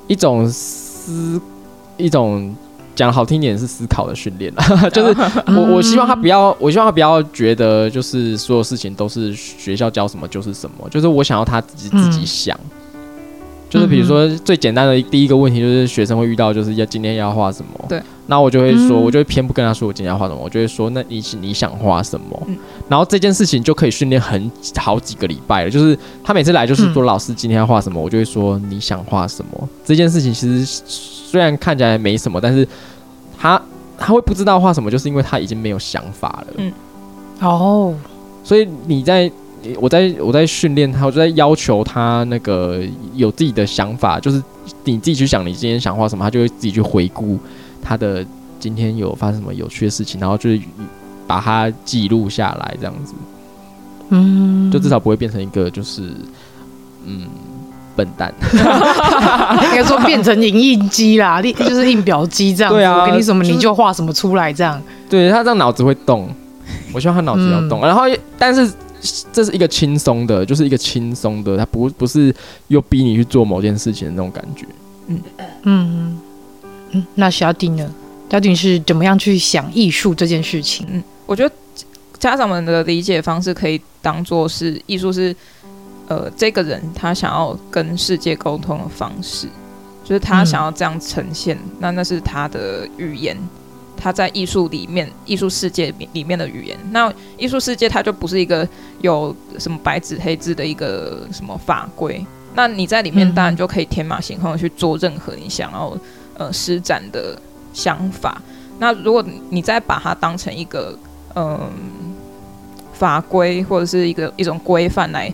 [0.07, 1.39] 一种思
[1.97, 2.55] 一种。
[2.99, 5.15] 讲好听点是思考的训练啦， 就是
[5.47, 12.59] 我我希望他不要，我希望他不要觉得就是所有事情都是学校教什么就是什么，就是我想要他自己自己想，
[13.69, 22.47] 就是比如说最简单的第一个问题就是学生会遇到就是要今天要画什么，对，那我就会说，我就会偏不跟他说我今天要画什么，我就会说那你你想画什么，
[22.89, 32.67] 然后这件事情就可以训练很好几个礼拜了，就是他每次来就是说老师今天要画什么，我就会说你想画什么，这件事情其实虽然看起来没什么，但是。
[33.39, 33.61] 他
[33.97, 36.53] 他会不知道画什么，就是因为他已经没有想法了。
[36.57, 36.73] 嗯，
[37.39, 37.95] 哦，
[38.43, 39.31] 所以你在
[39.79, 42.83] 我在我在训练他，我就在要求他那个
[43.15, 44.43] 有自己的想法，就是
[44.83, 47.39] 你自己去想你今天想画什么，他就会自己去回顾
[47.81, 48.25] 他的
[48.59, 50.59] 今天有发生什么有趣的事情，然后就是
[51.25, 53.13] 把它记录下来，这样子。
[54.09, 56.11] 嗯，就至少不会变成一个就是
[57.05, 57.27] 嗯。
[57.99, 58.33] 笨蛋，
[59.63, 62.71] 应该说变成影印机啦， 就是印表机这样。
[62.71, 64.81] 对啊，我给你什么你就画什么出来这样。
[65.09, 66.33] 对，他这样脑子会动，
[66.93, 67.81] 我希望他脑子要动。
[67.81, 68.03] 嗯、然后，
[68.37, 68.71] 但是
[69.33, 72.33] 这是一个轻松的，就是一个轻松的，他不不是
[72.69, 74.65] 又逼你去做某件事情的那种感觉。
[75.07, 75.19] 嗯
[75.63, 76.19] 嗯
[76.91, 77.85] 嗯，那小丁呢？
[78.31, 80.87] 小丁是怎么样去想艺术这件事情？
[80.89, 81.53] 嗯，我觉得
[82.17, 85.35] 家长们的理解方式可以当做是艺术是。
[86.09, 89.47] 呃，这个人他想要跟世界沟通的方式，
[90.03, 93.37] 就是他想要这样呈现，嗯、那那是他的语言，
[93.95, 96.75] 他在艺术里面、艺术世界里面的语言。
[96.89, 98.67] 那艺术世界它就不是一个
[99.01, 105.95] 有什么白纸黑字的一个什么法规，那你在里面当然就可以天马行空的去做任何你想要
[106.39, 107.39] 呃施展的
[107.71, 108.41] 想法。
[108.79, 110.97] 那如果你再把它当成一个
[111.35, 111.69] 嗯、呃、
[112.93, 115.31] 法规或者是一个一种规范来。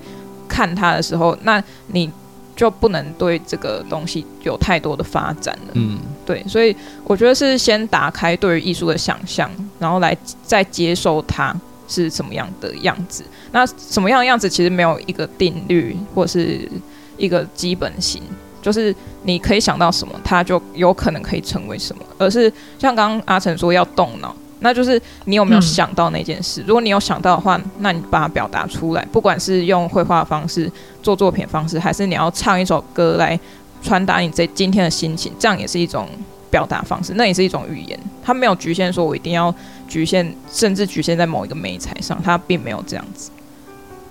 [0.48, 2.10] 看它的时候，那你
[2.56, 5.72] 就不能对这个东西有太多的发展了。
[5.74, 11.54] 嗯，对，所以我觉得是先打开对于艺术的想象，然后来再接受它
[11.88, 13.24] 是什么样的样子。
[13.52, 16.70] 那什么样的样子其实没有一个定律或是
[17.18, 18.22] 一个基本型，
[18.62, 24.36] 就是你可以想到什么，它就有可能可以成为什么，而是像刚刚阿成说要动脑。
[24.65, 26.60] 那就是你有没有想到那件事？
[26.62, 30.69] 嗯、如果你有想到的话，那你把它表达出来，不管是用绘画方式、
[31.04, 33.39] 做作品方式，还是你要唱一首歌来
[33.84, 36.10] 传达你这今天的心情，这样也是一种
[36.49, 37.99] 表达方式，那也是一种语言。
[38.23, 39.54] 它没有局限说我一定要
[39.88, 43.30] 局限，甚至局限在某一个媒材上，它并没有这样子。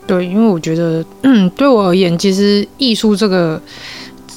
[0.06, 3.60] 对，因为我觉得，嗯，对我而言，其实艺术这个。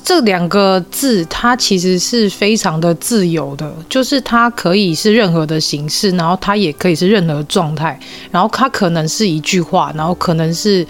[0.08, 8.00] 这两个字，它其实是非常的自由的，就是它可以是任何的形式，然后它也可以是任何状态，
[8.32, 10.88] 然后它可能是一句话，然后可能是。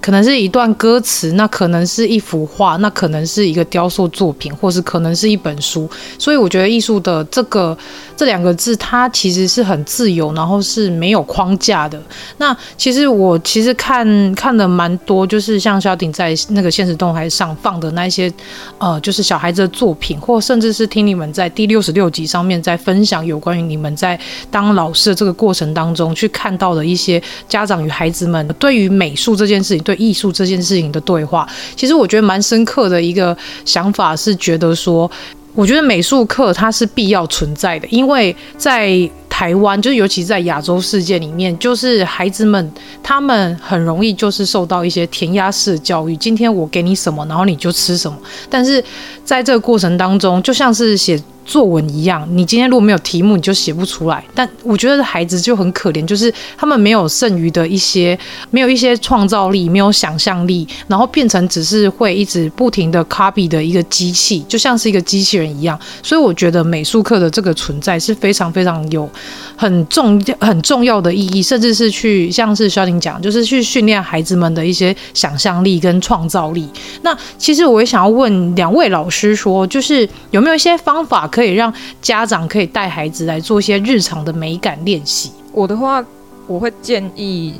[0.00, 5.88] 可能是一段歌词，那可能是一幅画，那可能是一个雕塑作品，或是可能是一本书。
[6.18, 7.76] 所以我觉得艺术的这个
[8.16, 12.00] 这两个字，它其实是很自由，然后是没有框架的。
[12.38, 18.32] 那其实我其实看看了蛮多，就是像小鼎在那个现实动态上放的那些，
[18.78, 24.18] 呃，就是小孩子的作品，或甚至是听你们在第六十六集上面在分享有关于你们在
[24.50, 29.89] 当老师的这个过程当中去看到的一些家长与孩子们对于美术这件事情。
[29.90, 35.10] 对艺术这件事情的对话，其实我觉得蛮深刻的一个想法是，觉得说，
[35.54, 42.72] 我觉得美术课它是必要存在的，因为在台湾，就尤其在亚洲世界里面，就是孩子们
[43.02, 48.16] 他们很容易就是受到一些填鸭式教育，今天我给你什么，然后你就吃什么，
[48.48, 48.84] 但是
[49.30, 51.22] 在这个过程当中，就像是写。
[51.42, 54.24] 作文一样，你今天如果没有题目，你就写不出来。
[54.32, 58.16] 但我觉得孩子就很可怜，就是他们没有剩余的一些，
[58.50, 65.76] 没有一些创造力，没有想象力，然后变成只是会一直不停的 copy 的一个机器，就像是一个机器人一样。
[66.04, 69.10] 所以我觉得美术课的这个存在是非常非常有
[69.56, 76.68] 很重很重要的意义，甚至是去像是肖婷讲，就是去训练孩子们的一些想象力跟创造力。
[77.02, 85.32] 那其实我也想要问两位老师说，就是有没有一些方法可以可以让家长可以带孩子来做一些日常的美感练习。
[85.52, 86.04] 我的话，
[86.46, 87.54] 我会建议，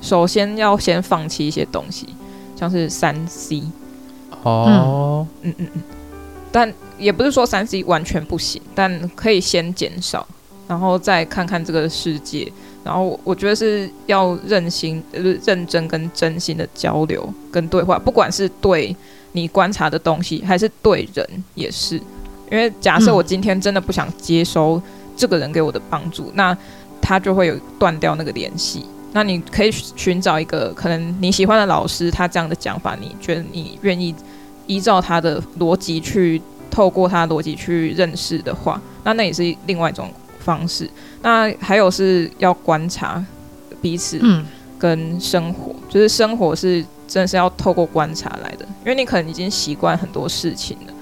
[0.00, 2.08] 首先要先放弃一些东西，
[2.58, 3.62] 像是三 C。
[4.42, 5.82] 哦，嗯嗯嗯，
[6.50, 10.26] 但也不是说三 C 完全不行，但可以先减少，
[10.66, 12.50] 然后再看看这个世界。
[12.82, 18.96] 然后我觉得是要认心、认真跟真心的交流跟对话，不管是对
[19.36, 21.96] 你观察的东西，还是对人，也是。
[22.50, 24.80] 因为假设我今天真的不想接收
[25.14, 26.58] 这个人给我的帮助，嗯、那
[27.02, 28.86] 他就会有断掉那个联系。
[29.12, 34.14] 那你可以寻找一个可能你喜欢的老师，他这样的讲法，你觉得你愿意
[34.66, 40.88] 依照他的逻辑去，透过他的逻辑去认识的话，那那也是另外一种方式。
[41.22, 43.24] 那还有是要观察
[43.82, 44.20] 彼此
[44.78, 50.92] 跟生活，嗯、就是生活是真的是要透过观察来的，因为你可能已经习惯很多事情了。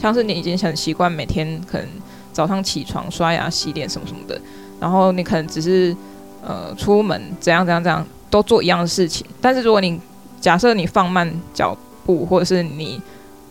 [0.00, 1.86] 像是你已经很习惯每天可能
[2.32, 4.40] 早上起床刷牙洗脸什么什么的，
[4.80, 5.96] 然后你可能只是
[6.44, 10.00] 呃出门怎样怎样怎样都做一样的事情，但是如果你
[10.40, 13.00] 假设你放慢脚步，或者是你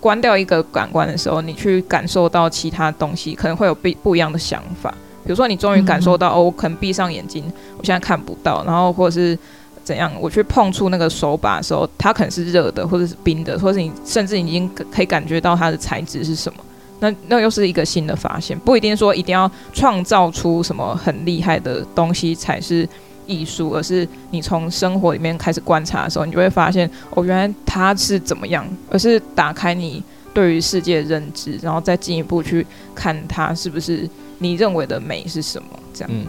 [0.01, 4.93] 关掉一个感官的时候，你去感受到其他东西，可能会有不不一样的想法。
[5.23, 7.45] 比如说你终于感受到哦，我可能闭上眼睛，
[7.77, 9.39] 我现在看不到，然后或者是。
[9.83, 10.11] 怎样？
[10.19, 16.63] 我去碰触那个手把的时候，它可能是热的，或者是冰的，或者是你甚至已经可以感觉到它的材质是什么。
[16.99, 22.87] 那那又是一个新的发现，不一定说一定要创造出什么很厉害的东西才是
[23.25, 36.11] 艺术，而是你从生活里面开始观察的时候，你就会发现哦，原来它是怎么样，而是打开你对于世界的认知，然后再进一步去看它是不是你认为的美是什么，这样。
[36.13, 36.25] 嗯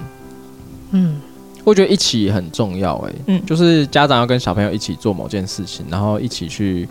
[0.95, 1.21] 嗯，
[1.65, 6.89] 我觉得一起很重要，欸，哎，嗯，就是家长要跟小朋友一起做某件事情，然后一起去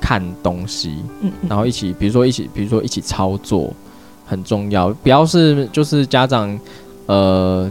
[0.00, 3.72] 看东西，嗯，然后一起，比如说一起，比如说一起操作
[4.26, 6.58] 很重要，不要是就是家长
[7.06, 7.70] 呃。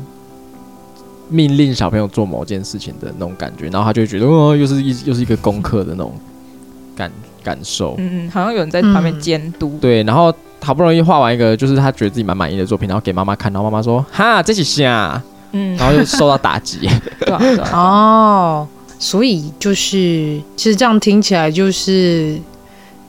[1.32, 6.12] 命令小朋友做某件事情的那种感觉，然后他就会觉得哦，又是一又是一个功课的那种
[6.96, 7.12] 感
[7.44, 7.94] 感受。
[8.00, 9.78] 嗯嗯，好像有人在旁边监督。
[9.80, 16.90] 对，然后好不容易画完一个，就是他觉得自己蛮满意的作品，然后给妈妈看，然后妈妈说：“哈，这是啥？”嗯，然后又受到打击。
[17.20, 17.70] 对啊，对啊。
[17.74, 22.40] 哦，所以就是，其实这样听起来就是。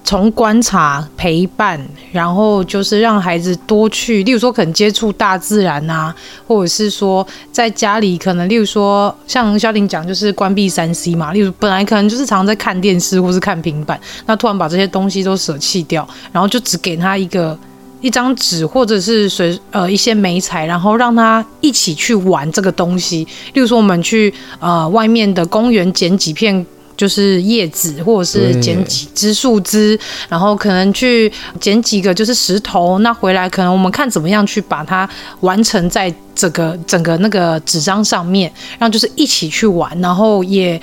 [0.02, 1.78] 从观察、陪伴，
[2.10, 6.12] 然后就是让孩子多去，例如说可能接触大自然啊，
[6.48, 17.56] 或者是说在家里可能，例如说像肖婷讲，就是关闭三 C 嘛，例如本来可能就是常常在看电视或是看平板，那突然把这些东西都舍弃掉，然后就只给他一个
[18.00, 26.66] 一张纸或者是随呃一些媒材，然后让他一起去玩这个东西，例如说我们去呃外面的公园捡几片。
[26.96, 35.08] 就是叶子，或者是捡几枝树枝，然后可能去捡几个就是石头，那回来可能我们看怎么样去把它
[35.40, 40.78] 完成在这个整个那个纸张上面，然后就是一起去玩，然后也。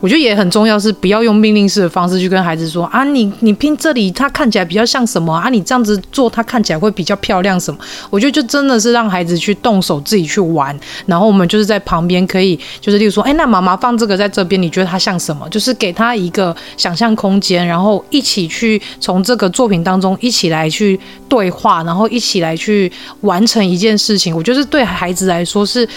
[0.00, 5.48] 我觉得也很重要，是不要用命令式的方式去跟孩子说啊，你你拼这里，它看起来比较像什么啊？
[5.48, 7.80] 你这样子做，它看起来会比较漂亮什么？
[8.10, 15.48] 我觉得就真的是让孩子去动手自己去玩，然后我们就是在旁边可以，就是例如说，哎，那妈妈放这个在这边，你觉得它像什么？
[15.48, 22.90] 就是给他一个想象空间，然后一起去从这个作品当中一起来去对话，然后一起来去
[23.22, 24.36] 完成一件事情。
[24.36, 25.88] 我觉得对孩子来说是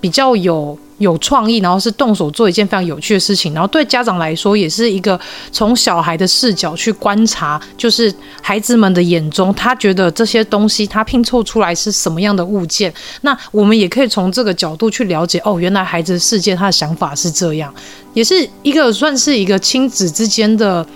[0.00, 0.78] 比较有。
[0.98, 5.20] 有创意，然后是动手做一件非常有趣的事情，然后对家长来说也是一个
[5.52, 17.70] 从小孩的视角去观察，就是孩子们的眼中，他觉得这些东西他拼凑出来是什么样的物件，那我们也可以从这个角度去了解，哦，原来孩子的世界他的想法是这样，
[18.14, 20.86] 也是一个算是一个亲子之间的。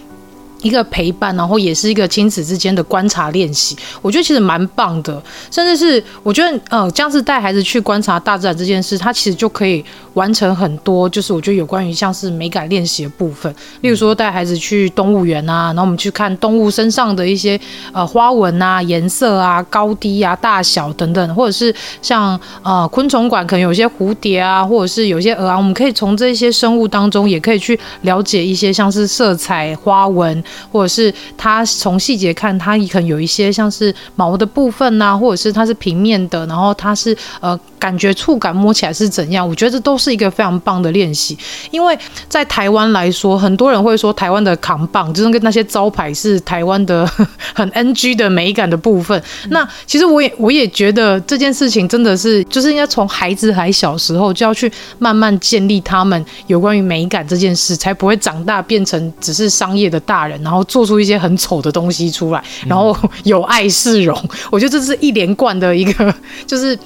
[0.62, 5.22] 一个陪伴，然后也是一个亲子之间的观察练习，我觉得其实蛮棒的。
[5.50, 13.54] 甚至是我觉得，呃，这样子带孩子去观察大自然这件事，他其实就可以完成很多，就是我觉得有关于像是美感练习的部分。
[13.80, 17.58] 例如说带孩子去动物园啊，然后我们去看动物身上的一些
[17.92, 30.42] 呃花纹啊、颜色啊、高低啊、大小等等，或者是像呃昆虫馆可能有些蝴蝶啊，或者是有些蛾啊，我们可以从这些生物当中也可以去了解一些像是色彩、花纹。
[30.70, 39.48] 或者是它从细节看，它可能有一些像是毛的部分呐、或者是它是平面的，然后它是呃感觉触感摸起来是怎样？
[39.48, 41.36] 我觉得这都是一个非常棒的练习。
[41.70, 47.08] 因为在台湾来说，很多人会说台湾的扛棒就是跟那些招牌是台湾的
[47.54, 49.22] 很 NG 的美感的部分。
[49.48, 60.39] 那其实我也我也觉得这件事情真的是就是应该从孩子还小时候就要去慢慢建立他们有关于美感这件事，才不会长大变成只是商业的大人。
[60.42, 64.16] 然后做出一些很丑的东西出来，然后 有碍市容。
[64.50, 66.14] 我觉得这是一连贯的一个，
[66.46, 66.78] 就是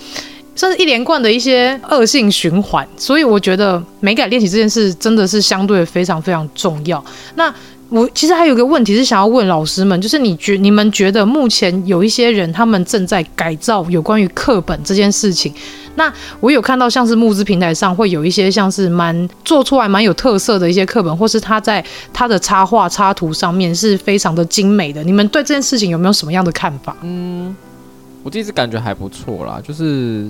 [0.55, 2.87] 算是一连贯的一些恶性循环。
[2.97, 7.05] 所以我觉得美感练习这件事真的是相对非常非常重要。
[7.35, 7.53] 那
[7.91, 15.53] 我其实还有一个问题是想要问老师们，就是你觉你们觉得目前有一些人他们正在改造有关于课本这件事情。
[15.97, 25.05] 那我有看到像是募资平台上会有一些像是蛮做出来蛮有特色的一些课本，或是他在他的插画插图上面是非常的精美的。
[25.05, 26.97] 你们对这件事情有没有什么样的看法？
[27.03, 27.55] 嗯，
[28.25, 30.29] 我第一次感觉还不错啦，就是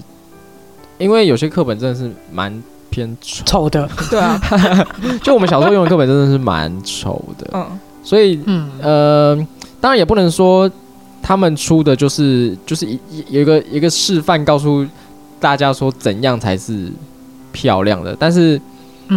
[0.98, 4.38] 因为有些课本真的是蛮偏丑的，对啊，
[5.24, 7.66] 就我们小时候用的课本真的是蛮丑的，嗯，
[8.02, 9.46] 所以嗯呃，
[9.80, 10.70] 当然也不能说
[11.22, 12.98] 他们出的就是就是一
[13.30, 14.86] 有一个一个示范告诉。
[15.40, 16.90] 大家说怎样才是
[17.52, 18.16] 漂亮的？
[18.18, 18.60] 但是，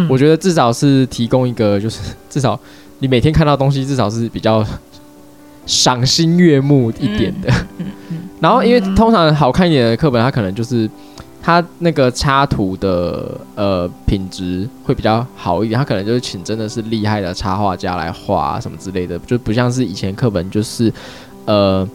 [0.08, 2.58] 我觉得至少是提供一个，就是 至少
[2.98, 4.64] 你每天看到东西，至少是比较
[5.66, 7.52] 赏心悦目一点的。
[8.40, 10.88] 然后，因为通常好看一点的课本，它可能就是
[11.42, 20.92] 它那个插图的呃品质会比较好一点，它可能就是请真的是厉害的插画家来画什么之类的，就不像是以前课本就是
[21.46, 21.88] 呃。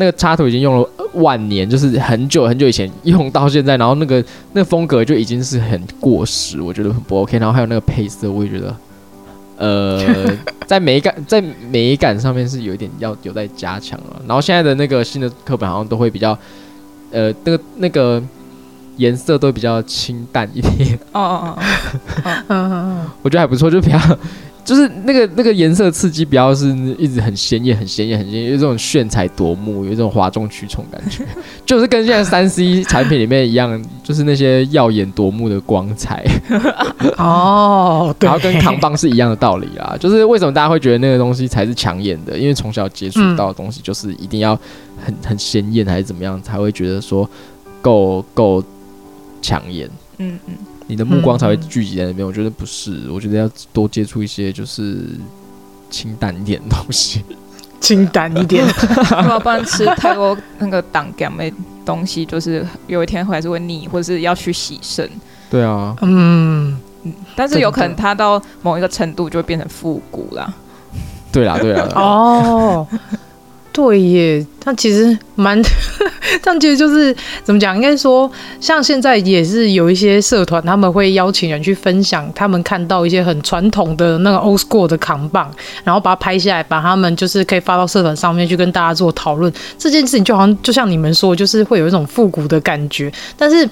[0.00, 7.38] 那个插图已经用了万年，就是很久很久以前用到现在，然后那个那个风格就已经是很过时，我觉得很不 OK。
[7.38, 8.74] 然后还有那个配色，我也觉得，
[9.58, 10.02] 呃，
[10.66, 14.22] 在美感在美感上面是有一点要有待加强了。
[14.26, 16.36] 然后现在的那个新的课本好像都会比较，
[17.12, 18.22] 呃，那个那个
[18.96, 20.98] 颜色都比较清淡一点。
[21.12, 21.58] 哦哦
[22.24, 23.98] 哦，嗯， 我觉得还不错，就比较。
[24.70, 31.24] 就是那个那个颜色刺激，不要是一直很鲜艳、很鲜艳、很鲜艳，有这种炫彩夺目，有这种哗众取宠感觉，
[31.66, 36.24] 就是跟现在三 C 产品里面一样，就是那些耀眼夺目的光彩。
[37.18, 39.96] 哦，然后跟扛棒是一样的道理啦。
[39.98, 42.38] 就是为什么大家会觉得那个东西才是抢眼的？
[42.38, 44.56] 因为从小接触到的东西，就是一定要
[45.04, 47.28] 很很鲜艳，还是怎么样，才会觉得说
[47.82, 48.62] 够够
[49.42, 49.90] 抢眼。
[50.18, 50.54] 嗯嗯。
[50.90, 52.26] 你的目光才会聚集在那边。
[52.26, 55.06] 我觉得不是，我觉得要多接触一些就是
[55.88, 57.24] 清淡一点的东西，
[57.80, 58.66] 清淡一点。
[59.28, 61.52] 要不然吃太多那个挡感的
[61.84, 65.08] 东西，就是有一天还是会腻，或者是要去洗肾。
[65.48, 70.52] 对啊，嗯嗯，但是有可能它到某一个程度就会变成复古啦。
[71.30, 71.88] 对啦，对啦。
[71.94, 72.84] 哦。
[73.72, 75.56] 对耶，他其实蛮，
[76.42, 77.14] 这样其实就是
[77.44, 77.76] 怎么讲？
[77.76, 85.48] 应该说，像现在也是有一些社团，他们会邀请人去分享他们看到一些很传统的那个 old school 的扛棒，
[85.84, 89.52] 然后把它拍下来，把他们就是可以发到社团上面去跟大家做讨论。
[89.78, 93.10] 这件事情就好像就像你们说，就是会有一种复古的感觉。
[93.38, 93.68] 但是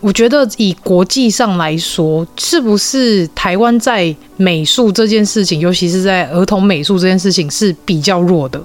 [0.00, 8.58] 我觉得以国际上来说，是不是台湾在美术这件事情，尤其是在儿童美术这件事情是比较弱的？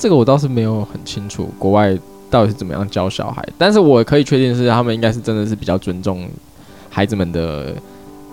[0.00, 1.94] 这个我倒是没有很清楚，国外
[2.30, 6.26] 到底是怎么样教小孩，但是我可以确定是他们应该是真的是比较尊重
[6.88, 7.74] 孩子们的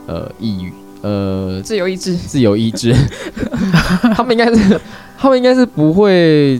[0.05, 2.95] 呃意愿，呃自由意志，自由意志，
[4.15, 4.79] 他们应该是
[5.17, 6.57] 他们应该是不会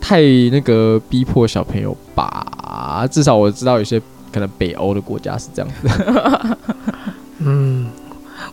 [0.00, 4.00] 太那个逼迫小朋友吧，至少我知道有些
[4.32, 6.56] 可能北欧的国家是这样子。
[7.44, 7.90] 嗯，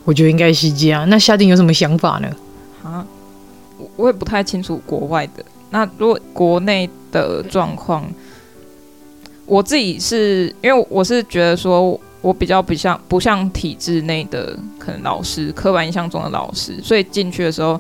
[0.03, 1.09] 我觉得应该是这样。
[1.09, 2.27] 那夏定有什么想法呢？
[2.84, 3.05] 啊，
[3.95, 5.45] 我也不太清楚国外的。
[5.72, 8.07] 那如果国内的状况，
[9.45, 17.80] 我自己是因为我是觉得说，我比较不像不像体制内的可能老师，刻板印象中的老师，所以进去的时候，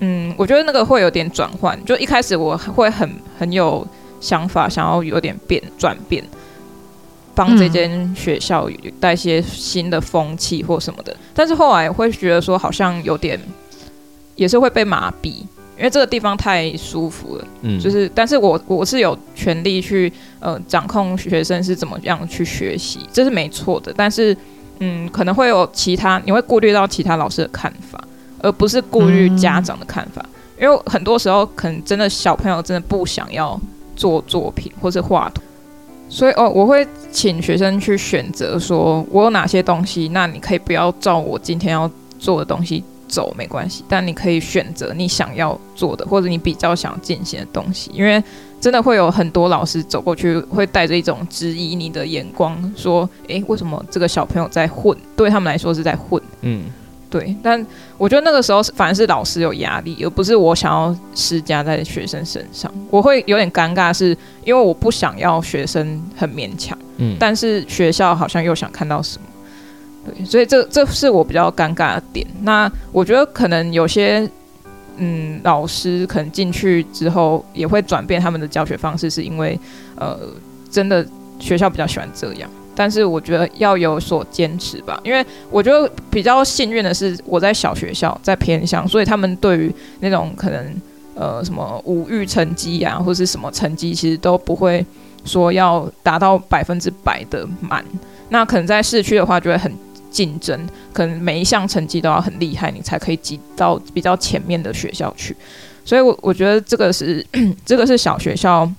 [0.00, 1.78] 嗯，我觉得那个会有点转换。
[1.84, 3.86] 就一开始我会很很有
[4.20, 6.24] 想法，想要有点变转变，
[7.34, 11.16] 帮这间学校带些新的风气或什么的。
[11.34, 13.38] 但是后来会觉得说，好像有点
[14.36, 15.42] 也是会被麻痹。
[15.80, 23.90] 因为这个地方太舒服了，嗯，就是，但是我我是有权利去呃掌控学生是怎么样去学习，这是没错的。
[23.96, 24.36] 但是，
[24.80, 27.98] 嗯，可能会有其他，你会顾虑到其他老师的看法，
[28.42, 30.22] 而不是顾虑家长的看法。
[30.58, 33.58] 嗯，因为很多时候，可能真的小朋友真的不想要
[33.96, 35.40] 做作品或是画图，
[36.10, 47.90] 所以哦，我会请学生去选择，说我有哪些东西，那你可以不要照我今天要做的东西走没关系，但你可以选择你想要做的，或者你比较想进行的东西。
[47.92, 48.22] 因为
[48.60, 54.96] 真的会有很多老师走过去，会带着一种质疑你的眼光，说：“诶，为什么这个小朋友在混？
[55.16, 56.64] 对他们来说是在混。”嗯，
[57.08, 57.34] 对。
[57.42, 62.72] 但我觉得那个时候反而是老师有压力，而不是我想要施加在学生身上。
[62.90, 69.26] 我会有点尴尬，是因为我不想要学生很勉强，嗯，但是学校好像又想看到什么。
[70.24, 72.26] 所以这这是我比较尴尬的点。
[72.42, 74.28] 那我觉得可能有些
[74.96, 79.58] 嗯老师可能进去之后也会转变他们的教学方式，是因为
[79.96, 80.18] 呃
[80.70, 81.06] 真的
[81.38, 82.50] 学校比较喜欢这样。
[82.74, 90.74] 但是我觉得要有所坚持吧，因为我觉得比较幸运的是我在小学校在偏乡，所以他们对于那种可能
[91.14, 94.84] 呃什么五育成绩啊或是什么成绩，其实都不会
[95.24, 97.84] 说要达到百分之百的满。
[98.30, 99.70] 那可能在市区的话就会很。
[100.10, 105.36] 竞争可能每一项成绩都要很厉害，你才可以挤到比较前面的学校去。
[105.84, 107.24] 所以我，我我觉得这个是
[107.64, 108.70] 这个是小学校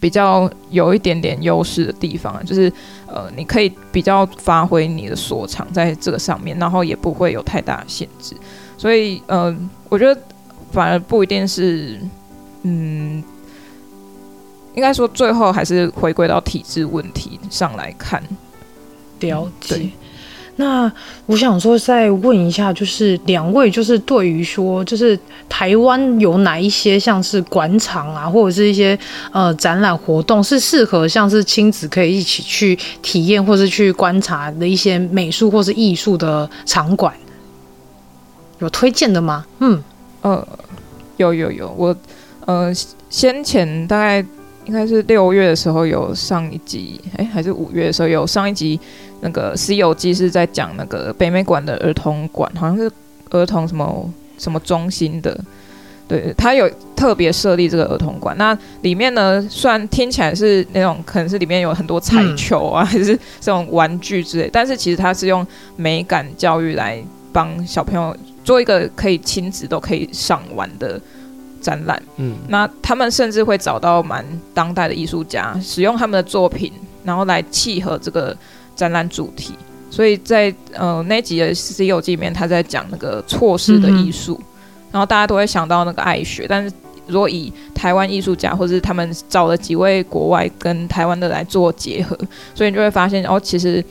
[0.00, 2.72] 比较有一点点优势的地方，就是
[3.06, 8.36] 呃，你可以比较发挥你的所长在这个上面，然后也不会有太大的限制。
[8.76, 9.54] 所以，呃，
[9.88, 10.20] 我觉得
[10.70, 11.98] 反而不一定是，
[12.62, 13.22] 嗯，
[14.74, 18.22] 应该说最后还是回归到体制问题上来看。
[19.18, 19.90] 了解。
[20.60, 20.90] 那
[21.26, 25.16] 我想说，再问一下，就是两位，就是对于说，就是
[25.48, 28.98] 台湾有哪一些像是馆场啊，或者是一些
[29.30, 37.14] 呃展览活动，是适合像是亲子可以一起去体验或是去观察的一些美术或是艺术的场馆，
[38.58, 39.46] 有推荐的吗？
[39.60, 39.80] 嗯，
[40.22, 40.44] 呃，
[41.18, 41.94] 有有有，我
[42.46, 42.74] 呃
[43.08, 44.18] 先前大概
[44.66, 48.80] 应该是六月的时候有上一集，哎，还是五月的时候有上一集。
[49.20, 52.90] 那个《西游记》是在讲那个北美馆的儿童馆，好像是
[53.30, 55.38] 儿童什么什么中心的，
[56.06, 58.36] 对，他有特别设立这个儿童馆。
[58.38, 65.46] 那里面呢，虽然听起来是那种可能是里面有很多彩球啊，嗯、还是这种玩具之类，但是其实它是用
[65.76, 67.02] 美感教育来
[67.32, 70.98] 帮小朋友做一个可以亲子都可以上玩的
[71.60, 72.02] 展览。
[72.16, 76.72] 嗯，那他们甚至会找到蛮当代的艺术家，使用他们的作品，
[77.04, 78.34] 然后来契合这个
[78.78, 79.52] 展览主题。
[79.90, 84.38] 所以在呃那集的《西游记》里面，他在讲那个错视的艺术。
[84.40, 84.44] 嗯
[84.90, 86.74] 然后大家都会想到那个爱学，但是
[87.06, 92.18] 如果以台湾艺术家，或者是他们找了几位国外跟台湾的来做结合，
[92.54, 93.84] 所以你就会发现哦，其实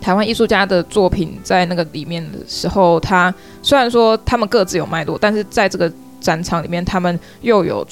[0.00, 3.32] 台湾艺术家的作品在那个里面的时候，他
[3.62, 5.90] 虽然说他们各自有脉络，但是在这个
[6.20, 7.86] 展场里面，他们又有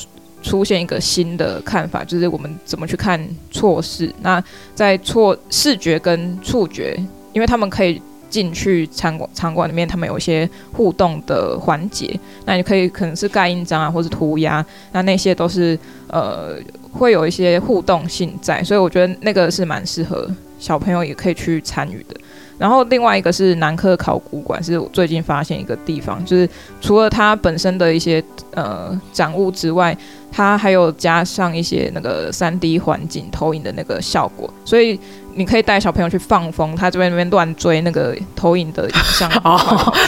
[0.46, 3.20] 出现一个新的看法，就是我们怎么去看
[3.50, 4.12] 错视。
[4.22, 4.42] 那
[4.74, 6.96] 在错视觉跟触觉，
[7.32, 8.00] 因为他们可以。
[8.28, 15.78] 进去场馆场馆里面，他们有一些互动的环节，那你可以可能是盖印章啊，或是涂鸦，那那些都是
[16.08, 16.56] 呃
[16.92, 20.28] 会有一些互动性在，所以我觉得那个是蛮适合
[20.58, 22.16] 小朋友也可以去参与的。
[22.58, 26.48] 然后另外一个是南科考古馆，是我最近发现一个地方，就是
[26.80, 28.22] 除了它本身的一些
[28.54, 29.96] 呃展物之外，
[30.32, 34.98] 它还有加上一些那个三 D 环境投影的那个效果，所以。
[35.38, 39.30] 你可以带小朋友去放风，他这边那边乱追那个投影的影像，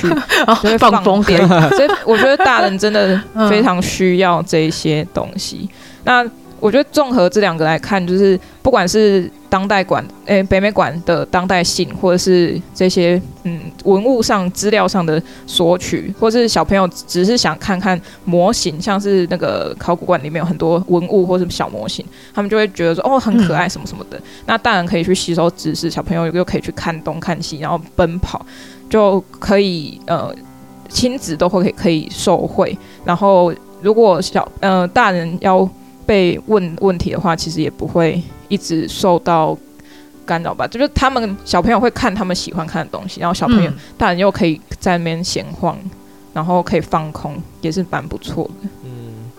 [0.01, 0.09] 去
[0.63, 1.47] 就会放风点。
[1.47, 3.21] 所以我觉得大人真的
[3.51, 5.69] 非常需要这些东西。
[6.03, 6.25] 那
[6.61, 22.05] 我觉得综合这两个来看，就是不管是当代馆，诶、欸，北美馆的当代性，或者是这些嗯文物上资料上的索取，或者是小朋友只是想看看模型，像是那个考古馆里面有很多文物或是小模型，
[22.35, 24.19] 他们就会觉得说哦很可爱什么什么的。
[24.19, 28.45] 嗯、那大人可以去吸收知识，小朋友又可以去看东看西，然后奔跑，
[28.91, 30.35] 就可以呃
[30.89, 32.77] 亲子都会可以可以受惠。
[33.05, 35.69] 然后如果小呃大人要。
[36.09, 39.55] 被问问题的话，其实也不会一直受到
[40.25, 40.67] 干扰吧。
[40.67, 45.79] 就是他们小朋友会看他们喜欢看的东西，然后小朋友、嗯、大人又可以在那边闲晃，
[46.33, 48.69] 然后可以放空，也是蛮不错的。
[48.85, 48.91] 嗯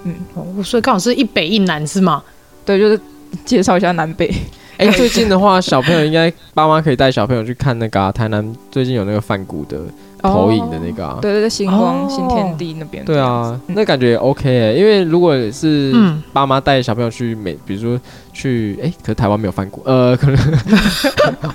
[0.03, 2.23] 嗯，哦，所以刚好是一北一南是吗？
[2.63, 3.01] 对，就是
[3.43, 4.31] 介绍一下南北。
[4.77, 9.81] 哎、欸，最近的话，小朋友应该爸妈可以带小朋友去看那个、啊、台南最近有那个梵谷的。
[10.21, 11.15] 投影的那个、啊。
[11.17, 15.93] 哦，对对对，星光、哦、新天地那边，对啊，那感觉也 OK 哎、欸，因为如果是
[16.33, 17.99] 爸妈带小朋友去美，比如说。
[18.33, 20.37] 去哎、欸，可是台湾没有梵谷，呃，可能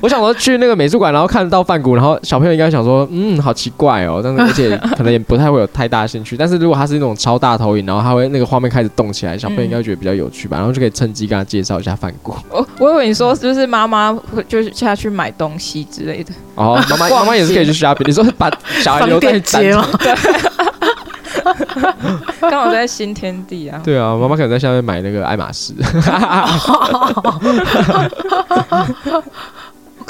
[0.00, 6.36] 我想说去那个美术馆，然后看到梵谷，然后小朋友应该想说，嗯，好奇怪哦，但是而且可能也不太会有太大兴趣。
[6.36, 12.34] 但是如果它是那种超大投影，然后它会那个画面开始动起来，小朋友应该会觉得比较有趣吧，然后就可以趁机跟他介绍一下梵谷。
[12.50, 16.32] 我 我以为你说就是妈妈会就是下去买东西之类的。
[16.54, 18.06] 哦，妈妈妈妈也是可以去 shopping。
[18.06, 18.50] 你说把
[18.82, 19.88] 小孩留在街吗？
[19.98, 20.14] 对。
[22.40, 23.80] 刚好在新天地啊！
[23.84, 25.72] 对啊，妈妈可能在下面买那个爱马仕。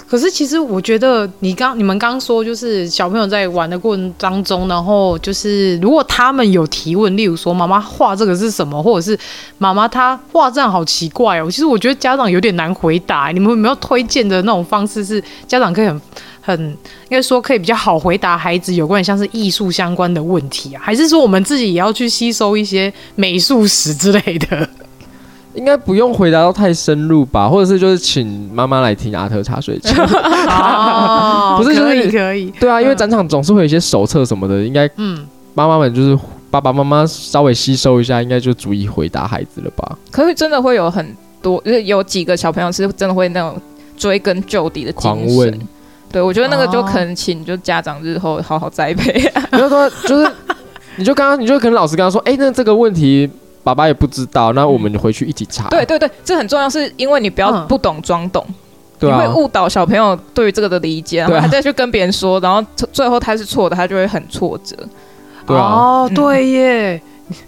[0.06, 9.18] 可是其实我觉得你刚你们刚说，就是小朋友在玩的过程当中，然后就是如果他们有提问，例如说妈妈画这个是什么，或者是
[9.58, 13.30] 妈妈她画这样好奇怪哦，其实我觉得家长有点难回答。
[13.32, 16.00] 你们有没有推荐的那种方式，是家长可以很
[16.44, 16.76] 很应
[17.08, 20.82] 该说可以比较好回答孩子有关像是艺术相关的问题啊？
[20.84, 24.68] 还是说我们自己也要去吸收一些美术史之类的？
[25.54, 29.94] 应该不用回答到太深入吧，或者是就是请妈妈来听阿特茶水间。
[30.50, 32.50] 哦，不是，可以可以。
[32.58, 35.24] 对啊，因为展场总是会有一些手册什么的，应该嗯，
[35.54, 36.18] 妈妈们就是
[36.50, 39.96] 爸爸妈妈稍微吸收一下，应该就足以回答孩子了吧？
[40.10, 43.56] 可是真的会有很多，就是有几个小朋友是真的会那种
[43.96, 45.56] 追根究底的狂问。
[46.14, 49.12] 对，我觉得那个就可能请就家长日后好好栽培。
[49.50, 50.30] 比 如说，就是
[50.96, 53.28] 你就刚刚你就可能老师刚刚说，哎，那这个问题。
[53.64, 55.70] 爸爸也不知道，那我们回去一起查。
[55.70, 58.44] 对对对，这很重要，是因为你不要不懂装懂，
[59.00, 62.62] 嗯、你会误导小朋友对于这个的理解，然后他再去跟别人说，然后
[62.92, 64.76] 最后他是错的，他就会很挫折。
[65.46, 67.02] 对啊，哦，对耶，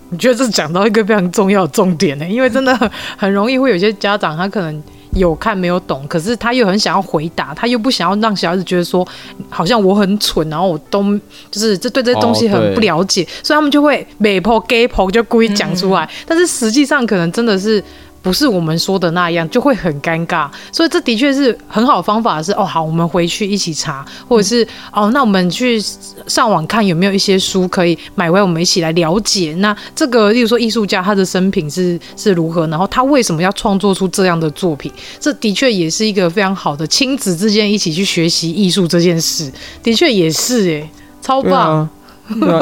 [0.08, 2.26] 你觉得这讲到一个非常重要的重点呢？
[2.26, 4.82] 因为真的很很容易会有些家长他可能。
[5.16, 9.06] 有看没有懂，可是他又很想要回答，他又不想要让小孩子觉得说
[9.48, 11.02] 好像我很蠢，然后我都
[11.50, 17.82] 就是这对这些东西很不了解，哦、所以他们就会美婆 gay 婆就故意讲出来，嗯、但是实际上可能真的是。
[18.26, 20.50] 不是我们说的那样，就会很尴尬。
[20.72, 22.50] 所以这的确是很好的方法是。
[22.54, 25.80] 哦，好，我们回去一起查，或者是、哦，那我们去
[26.26, 29.54] 上网看有没有一些书可以买回来，我们一起来了解。
[29.60, 34.90] 那这个，例如说艺术家他的生平是是如何，然后他为什么要创作出这样的作品？
[35.20, 39.48] 这的确也是一个非常好的亲子之间一起去学习艺术这件事。
[39.84, 40.90] 的确也是，哎，
[41.22, 41.78] 超棒。
[41.78, 41.90] 啊，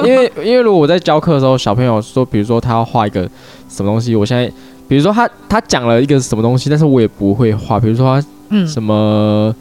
[0.04, 3.22] 因为因为如果我在教课的时候，小朋友说，比如说他要画一个
[3.70, 4.52] 什么东西，我现在
[4.88, 9.54] 比如说他他讲了一个什么东西，但是我也不会画，比如说他嗯什么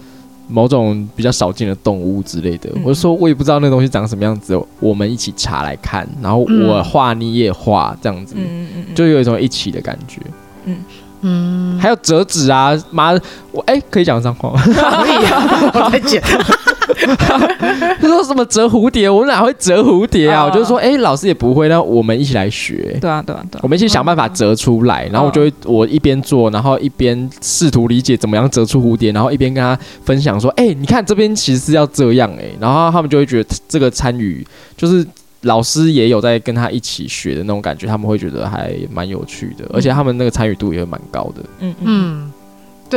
[0.48, 10.20] 某种比较少见的动物之类的，嗯、我就说我也不知道那个东西长什么样子，我们一起查来看，然后我画你也画，这样子，嗯嗯就有一种一起的感觉，
[10.66, 10.78] 嗯。
[11.26, 13.14] 嗯，还有折纸啊，妈，
[13.54, 14.62] 我哎、欸，可以讲脏话吗？
[14.62, 16.22] 可以啊，我在剪。
[18.00, 20.42] 他说什么折蝴蝶，我们哪会折蝴蝶啊？
[20.42, 22.98] 啊我就说，哎、欸，老师也不会，那我们一起来学。
[23.00, 25.08] 对啊，对啊，对啊，我们一起想办法折出来。
[25.12, 32.58] 然后我就会，我一边做，然后一边试图理解怎么样折出蝴蝶，然后一边跟他分享说，哎、欸，你看这边其实是要这样哎、欸。
[32.60, 34.46] 然后他们就会觉得这个参与
[34.78, 35.06] 就是。
[35.44, 41.44] 老师也有在跟他一起学的那种感觉，他们会觉得还蛮有趣的，而且他们那个参与度也蛮高的。
[41.60, 42.32] 嗯嗯，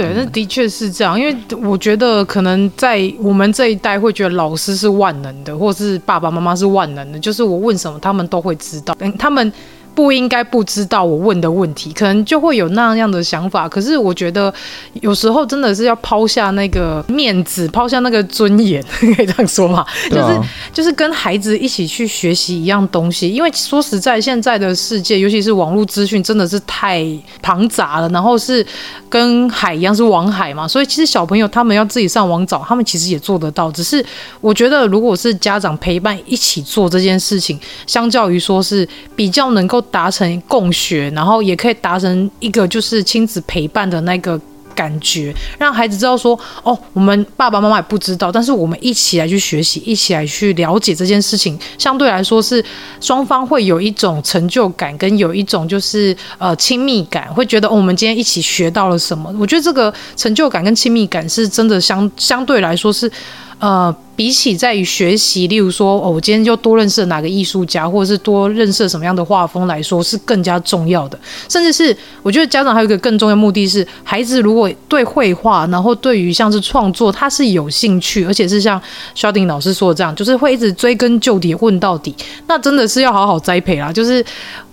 [0.00, 9.52] 对，那的确是这样，因为我觉得可能在我们这一代会觉得老师是万能的，或是爸爸妈妈是万能的，就是我问什么他们都会知道，他们。
[9.96, 13.66] 不应该不知道我问的问题，可能就会有那样的想法。
[13.66, 14.52] 可是我觉得
[15.00, 19.82] 有时候真的是要抛下那个面子，抛下那个尊严， 可以这样说吗？
[20.10, 20.40] 就是
[20.70, 23.30] 就是跟孩子一起去学习一样东西。
[23.30, 27.02] 因为说实在，现在的世界，尤其是网络资讯，真的是太
[27.40, 28.08] 庞杂了。
[28.10, 28.64] 然后是
[29.08, 33.72] 跟海一样是网海嘛，所以其实小朋友他们要自己上网找，他们其实也做得到。
[33.72, 34.04] 只是
[34.42, 38.86] 我觉得，如果是家长陪伴一起做这件事情，相较于说是
[39.16, 39.82] 比较能够。
[39.90, 44.40] 达成共学，然后也可以达成一个就是亲子陪伴的那个
[44.74, 52.62] 感觉，让孩子知道说，哦，我们爸爸妈妈也不知道，但是我们一起来去学习，一起来去了解这件事情，相对来说是
[53.00, 59.34] 双方会有一种成就感，跟有一种就是呃亲密感，会觉得，哦，我们今天一起学到了什么？
[59.38, 63.10] 我觉得这个成就感跟亲密感是真的相相对来说是。
[63.58, 71.18] 呃，比起在于学习，例如说，哦，我今天就多认识哪个艺术家，或者是多认识什么样的画风来说，是更加重要的。
[71.48, 78.80] 甚至是，我觉得家长还有一个更重要的目的是，孩子如果对绘画，然后对于像是创作，他是有兴趣，而且是像
[79.14, 82.14] 肖鼎老师说的这样，就是会一直追根究底问到底，
[82.48, 84.24] 那真的是要好好栽培啦，就是。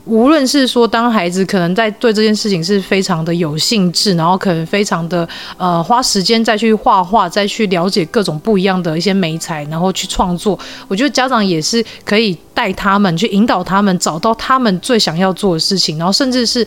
[0.05, 5.25] 无论是说，当孩子可能在对这件事情是非常的有兴致，然后可能非常的
[5.55, 10.57] 呃花时间再去画画，再去了解各种不一样的一些媒材，然后去创作。
[10.87, 16.65] 我觉得家长也是可以带他们去引导他们找到他们最想要做的事情，然后甚至是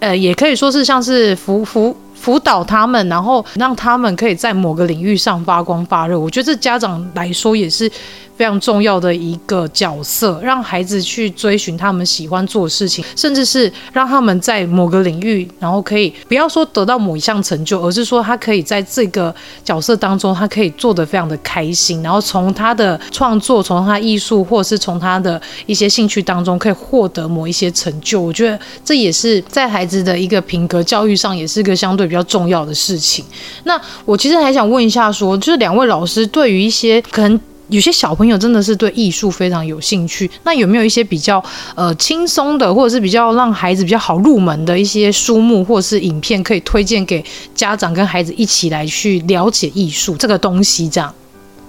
[0.00, 6.16] 呃也可以说是像是服服辅导他们，然后让他们可以在某个领域上发光发热。
[6.18, 7.90] 我觉得这家长来说也是。
[8.34, 28.20] 非常重要的一个角色，让孩子去追寻他们喜欢做的事情，甚至是让他们在某个领域，然后可以不要说得到某一项成就，而是说他可以在这个角色当中，他可以做得非常的开心，然后从他的创作，从他艺术，或是从他的一些兴趣当中，可以获得某一些成就。
[28.20, 33.24] 我觉得这也是在孩子的一个品格教育上，也是个相对比较重要的事情。
[33.64, 37.40] 那我其实还想问一下说，就是两位老师对于一些可能。
[37.68, 41.42] 有些小朋友真的是对艺术非常有兴趣，那有没有一些比较
[41.74, 50.86] 呃轻松的，或者是比较让孩子比较好入门的一些书目或者是影片，可以推荐给家长跟孩子一起来去了解艺术这个东西？
[50.86, 51.14] 这样，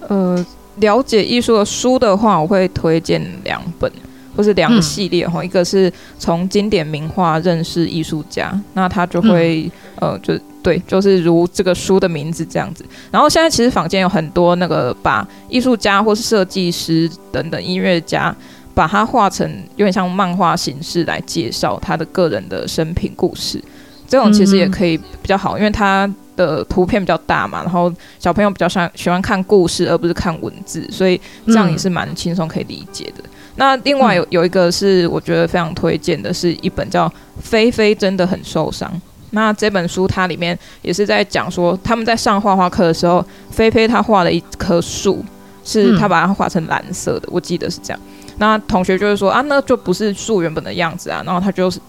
[0.09, 0.45] 呃，
[0.77, 3.89] 了解艺术的书的话，我会推荐两本
[4.35, 9.71] 或是两个系列哈，嗯、一个是从经典名画认识艺术家，那他就会、
[10.01, 10.39] 嗯、呃就。
[10.63, 12.85] 对，就是如这个书的名字这样子。
[13.11, 18.33] 然后现在其实坊间有很多那个把艺术家或是设计师等等音乐家，
[18.73, 23.61] 把它画成有点像漫画形式来介绍他的个人的生平故事。
[24.07, 33.23] 这种其实也可以比较好，因为它的图片比较大嘛，然后小朋友比较喜欢喜欢看故事而不是看文字，所以这样也是蛮轻松可以理解的。
[33.55, 37.07] 那另外有有一个是我觉得非常推荐的，是一本叫
[37.41, 38.89] 《菲菲真的很受伤》。
[39.31, 45.23] 那这本书它里面也是在讲说，他们在上画画课的时候，菲菲她画了一棵树，
[45.63, 47.99] 是她把它画成蓝色的，我记得是这样。
[48.37, 51.79] 那同学就是说啊，那就不是树原本的样子啊，然后他就是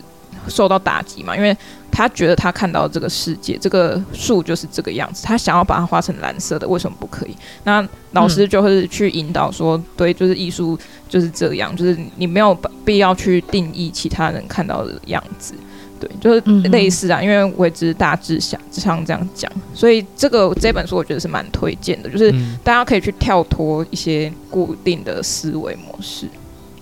[0.49, 1.57] 受到打击嘛，因为
[1.95, 7.37] 他觉得他看到这个世界，这个树就是这个样子，他想要把它画成蓝色的，为什么不可以？
[7.63, 10.77] 那老师就会去引导说，对，就是艺术
[11.09, 12.53] 就是这样，就是你没有
[12.85, 15.55] 必要去定义其他人看到的样子。
[16.01, 16.41] 对，就是
[16.71, 22.35] 类似啊，因为我也只是大致想像这样讲，所以这个这本书我觉得是蛮推荐的，就是
[22.65, 26.27] 大家可以去跳脱一些固定的思维模式。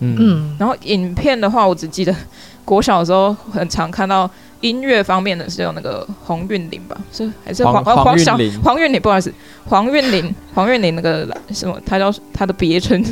[0.01, 2.13] 嗯，然后影片的话，我只记得
[2.65, 4.29] 国小的时候很常看到
[4.63, 9.33] 音乐方面的是有那个黄韵玲吧，是还是黄黄黄小黄韵玲，不好意思，
[9.67, 13.05] 黄韵玲 黄韵玲那个什么，他叫他的别称。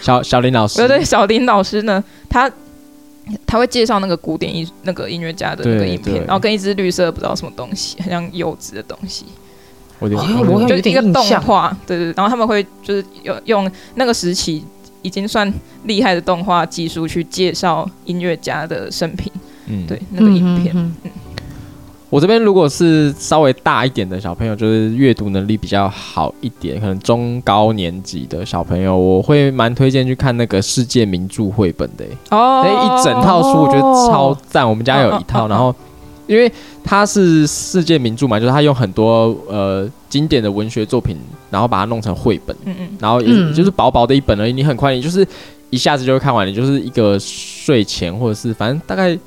[0.00, 2.50] 小小林老师，对对，小林老师呢，他
[3.46, 9.24] 他会介绍那个古典音那个音乐家的那个影片，然后跟一只绿色不知道什么东西，很像柚子的东西。
[10.00, 14.62] 我有点，我就一个动画，对对，然后他们会就是用用那个时期
[15.00, 15.50] 已经算
[15.84, 19.32] 厉害的动画技术去介绍音乐家的生平，
[19.66, 20.94] 嗯，对，那个影片，嗯。
[21.04, 21.10] 嗯
[22.10, 32.04] 我这边如果是稍微大一点的小朋友，就是阅读能力比较好一点，可能中高年级的小朋友，我会蛮推荐去看那个世界名著绘本的。
[32.30, 35.48] 哦，那一整套书我觉得超赞，我们家有一套。
[35.48, 35.74] 然后，
[36.28, 36.52] 因为
[36.84, 41.16] 它是世界名著嘛，就是它用很多呃经典的文学作品，
[41.50, 42.54] 然后把它弄成绘本。
[42.64, 42.88] 嗯嗯。
[43.00, 45.26] 然后也就是薄薄的一本而已，你很快，你就是
[45.70, 49.18] 一下子就会看完，你就是一个睡前或者是反正大概。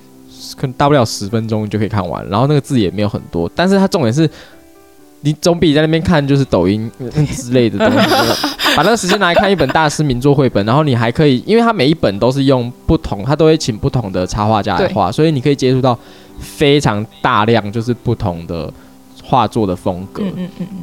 [0.55, 4.29] 可能大不了十分钟就可以看完，然后那个字也没有很多，但是它重点是，
[5.21, 6.89] 你总比在那边看就是抖音
[7.31, 8.09] 之类的东西，
[8.75, 15.97] 把那个时间拿来看一本大师名作绘本，然后你还可以，因为它每一本都是用不同，它都会请不同的插画家来画，所以你可以接触到
[16.39, 18.71] 非常大量就是不同的
[19.23, 20.23] 画作的风格，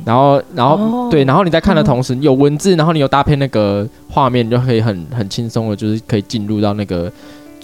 [0.04, 7.10] 然后然后对，然后你在看的同时有文字，然后你有搭配那个画面，你就可以很很轻松的，就是可以进入到那个。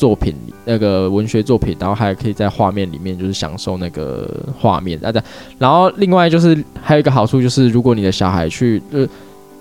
[0.01, 0.35] 作品
[0.65, 4.27] 那个文学作品，然后还可以在画面里面就是享受那个
[4.59, 5.13] 画面啊，
[5.59, 9.07] 然后另外就是还有一个好处就是，如果你的小孩去呃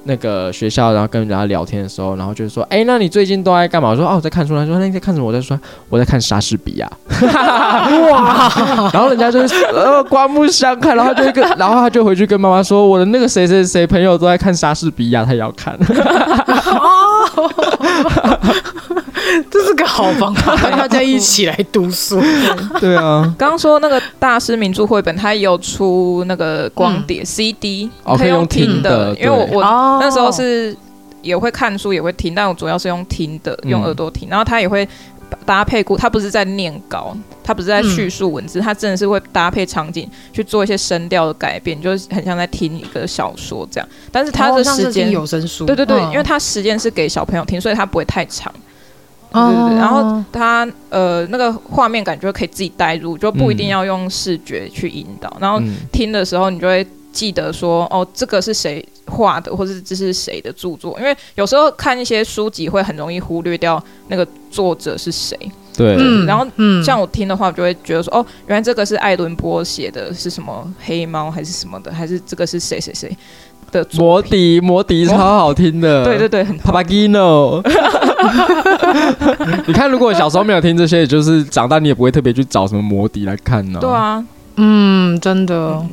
[0.05, 3.89] 那个学校，然后跟人家聊天的时候，然后就是说，哎，那你最近都在干嘛？
[3.89, 4.55] 我说哦，我在看书。
[4.55, 5.27] 他说那你在看什么？
[5.27, 5.59] 我在说
[5.89, 6.89] 我在看莎士比亚。
[8.09, 8.89] 哇！
[8.93, 15.77] 然后人家就是呃刮目相看，然后就跟然后他就回去跟妈妈说，我的那个谁谁谁朋友都在看莎士比亚，他也要看。
[19.51, 22.19] 这是个好方法， 大家一起来读书。
[22.79, 29.15] 对啊，刚刚说那个大师名著绘本，它也有出那个光碟 CD，可以用听的。
[29.15, 29.61] 因为我我
[30.01, 30.75] 那时候是
[31.21, 34.27] 也会看书，也会听，但我主要是用听的，用耳朵听。
[34.29, 34.87] 然后它也会
[35.45, 43.89] 搭配过，他不是在念稿，他不是在叙述文字，他真的是会搭配场景去做一些声调的改变，就是很像在听一个小说这样。
[44.11, 48.53] 但是他的时间有声书，对对对，因为他时间是给小朋友听，所以他不会太长。
[49.31, 55.37] 对对对，然后他呃那个画面感觉可以自己带入，就不一定要用视觉去引导。
[55.39, 55.61] 然后
[55.91, 60.95] 听的时候，你就会记得说，哦，这个是谁画的，或者这是谁的著作。
[60.99, 65.37] 因为有时候看一些书籍会很容易忽略掉那个作者是谁。
[65.75, 65.95] 对，
[66.25, 66.45] 然后
[66.83, 73.17] 像我听的话，我就会觉得说，哦，原来这个是爱伦坡写的，是什么黑猫还是什么的，还是这个是谁谁谁。
[73.71, 76.03] 的魔笛，魔笛超好听的。
[76.03, 77.61] 对对对，很 Papagino。
[79.67, 83.79] 你看，如果小时候没有听这些，就是长大你也不会特别去找什么魔笛来看呢。
[83.79, 85.85] 对啊，嗯，真的，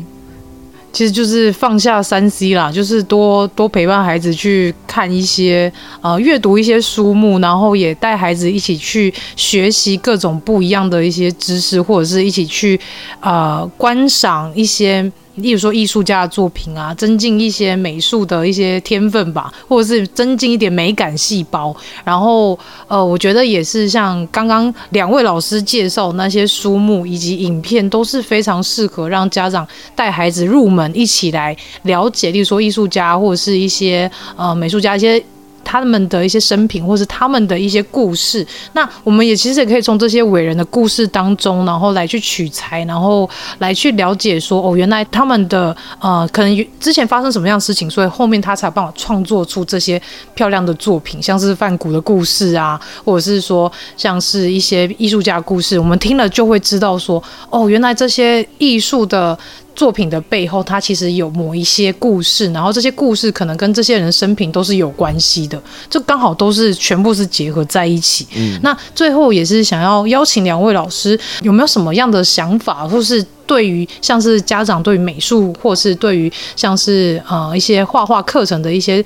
[0.97, 5.71] 其实就是放下三 C 啦，就是多多陪伴孩子去看一些
[6.01, 12.81] 呃，阅读一些书目，然后也带孩子一起去学习各种不一样的一些知识，或者是一起去
[13.21, 15.13] 呃观赏一些。
[15.37, 21.75] 例如说艺术家的作品啊，增进一些美术的一些天分吧，或者是增进一点美感细胞。
[22.05, 22.59] 然后，
[22.89, 32.31] 呃，我觉得也是像刚刚两位老师介绍那些书目以及影片，都是非常适合让家长带孩子入门，一起来了解。
[32.31, 35.23] 例如说艺术家或者是一些呃美术家一些。
[35.67, 50.01] 他们的一些生平，或是他们的一些故事，那我们也其实也可以从这些伟人的故事当中，然后来去取材，然后来去了解说，哦，原来他们的呃，可能之前发生什么样的事情，所以后面他才有办法创作出这些
[50.35, 59.37] 漂亮的作品，像是梵谷的故事啊，或者是说像是一些艺术家的故事，我们听了就会知道说，哦，原来这些艺术的。
[59.77, 68.27] 作品的背后，它其实有某一些故事，然后这些故事可能跟这些人生平都是有关系的，就刚好都是全部是结合在一起。
[68.35, 79.05] 嗯，那最后也是想要邀请两位老师，有没有什么样的想法，或是对于像是家长对于美术，或是对于像是呃一些画画课程的一些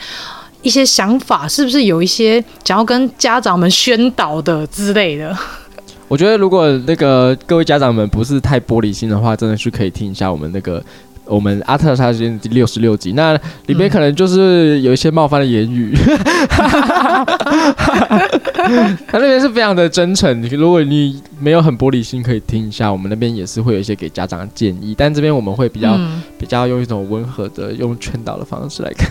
[0.62, 5.37] 一些想法，是不是有一些想要跟家长们宣导的之类的？
[6.11, 10.83] 我觉得，如果那个各位家长们不是太玻璃心的话，真的是可以听一下我们那个
[11.25, 15.95] 我们阿特茶间第六十六集，那里面可能就是有一些冒犯的言语，
[19.07, 20.43] 他 那边是非常的真诚。
[20.51, 29.09] 如果你没有很玻璃心，可以听一下，我们那边也是会有一些给家长的建议，但这边我们会比较、嗯、比较用一种温和的、用劝导的方式来看。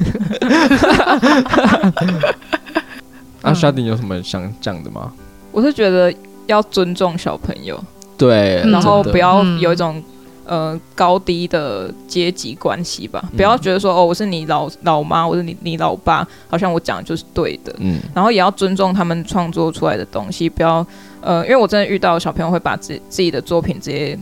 [3.43, 5.14] 阿沙丁有什么想讲的吗？
[5.54, 6.14] 我是觉得。
[6.50, 7.80] 要尊重小朋友，
[8.18, 10.04] 对，然后不要有一种、
[10.45, 17.74] 嗯、呃高低的阶级关系吧，嗯、不要觉得说哦我是你老老妈，我是你你老爸，好像我讲的就是对的。
[17.78, 20.86] 嗯，然后也要尊重他们创作出来的东西，不要
[21.22, 24.18] 呃，因为我真的遇到小朋友会把自自己的作品直接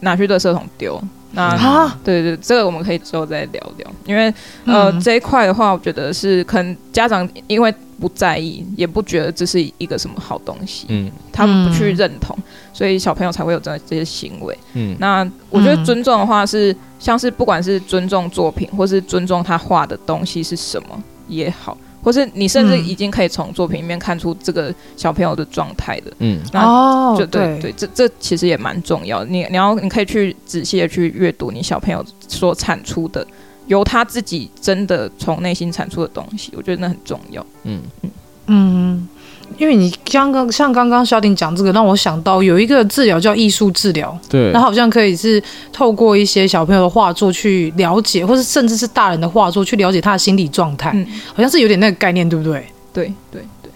[0.00, 1.00] 拿去垃圾桶丢。
[1.32, 4.32] 那、啊、对，对对，这个我们可以之后再聊聊，因为
[4.64, 12.36] 呃、嗯、这一块的话，我觉得是可能家长因为不在意，也不觉得这是一个什么好东西，嗯，他们不去认同，
[12.72, 21.76] 所以小朋友才会有这这些行为，嗯，那我觉得尊重的话是像是不管是尊重作品，或是尊重他画的东西是什么也好。
[22.02, 29.26] 或是你甚至已经可以从作品里面看出这个小朋友的状态的，嗯，那就对对，这这其实也蛮重要的。
[29.26, 33.26] 你你要你可以去仔细的去阅读你小朋友所产出的，
[33.66, 37.46] 由他自己真的从内心产出的东西，我觉得那很重要。
[37.62, 38.10] 嗯嗯
[38.46, 39.08] 嗯。
[39.58, 52.66] 因为你刚刚像刚刚小鼎讲这个，让我想到有一个治疗叫艺术治疗，对，那好像可以是透过一些小朋友的画作去了解，或是甚至是大人的画作去了解他的心理状态，嗯，好像是有点那个概念，对不对？
[52.92, 53.70] 对对对。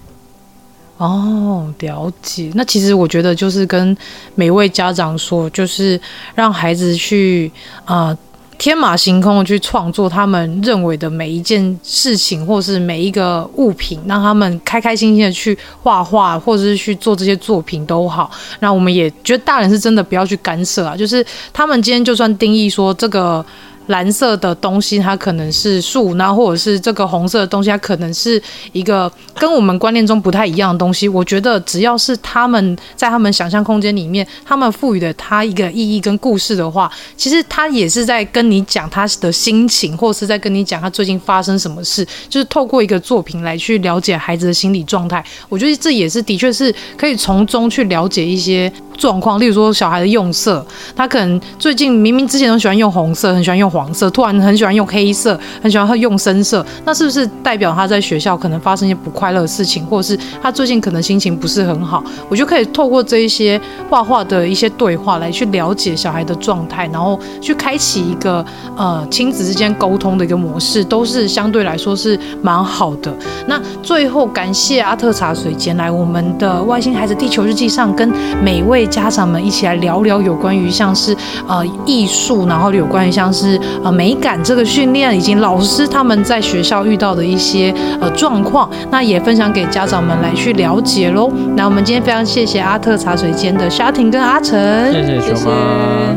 [0.97, 2.51] 哦，了解。
[2.55, 3.97] 那其实我觉得就是跟
[4.35, 6.01] 每位家长说，就是
[6.35, 7.51] 让孩子去
[7.85, 8.09] 啊。
[8.09, 8.19] 呃
[8.59, 18.31] 天马行空的去创作他们认为的每一件事情，或是每一个物品，让他们开开心心的去画画，或者是去做这些作品都好。
[18.61, 23.45] 那我们也觉得大人是真的不要去干涉啊，就是他们今天就算定义说这个。
[23.87, 31.09] 蓝色的东西，它可能是树，然后或者是这个红色的东西，它可能是一个跟我们观念中不太一样的东西。
[31.09, 45.25] 我觉得只要是他们在他们想象空间里面，他们赋予的他一个意义跟故事的话，其实他也是在跟你讲他的心情，或是在跟你讲他最近发生什么事，就是透过一个作品来去了解孩子的心理状态。
[45.49, 50.67] 我觉得这也是的确是可以从中去了解一些状况，例如说小孩的用色，
[50.97, 53.76] 他可能最近明明之前都喜欢用红色，很喜欢用。
[53.77, 62.03] 黄色突然很喜欢用黑色，很喜欢用深色，那是不是代表他在学校可能发生一些不快乐的事情，或者是他最近可能心情不是很好？
[62.31, 63.61] 我就可以透过这一些
[63.91, 68.43] 画画的一些对话来去了解小孩的状态，然后去开启一个
[68.79, 73.15] 呃亲子之间沟通的一个模式，都是相对来说是蛮好的。
[73.47, 78.11] 那最后感谢阿特茶水间来我们的外星孩子地球日记上，跟
[78.43, 81.15] 每位家长们一起来聊聊有关于像是
[81.47, 83.61] 呃艺术，然后有关于像是。
[83.83, 91.31] 呃，美感这个训练以及老师他们在学校遇到的一些呃状况，那也分享给家长们来去了解喽。
[91.57, 94.57] 那我们今天非常谢谢阿特茶水间的沙婷跟阿成，
[94.93, 96.17] 谢谢熊妈，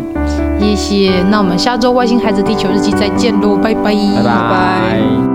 [0.59, 1.11] 谢谢。
[1.29, 5.28] 那我们下周外星孩子地球日记再见喽，拜拜，拜拜。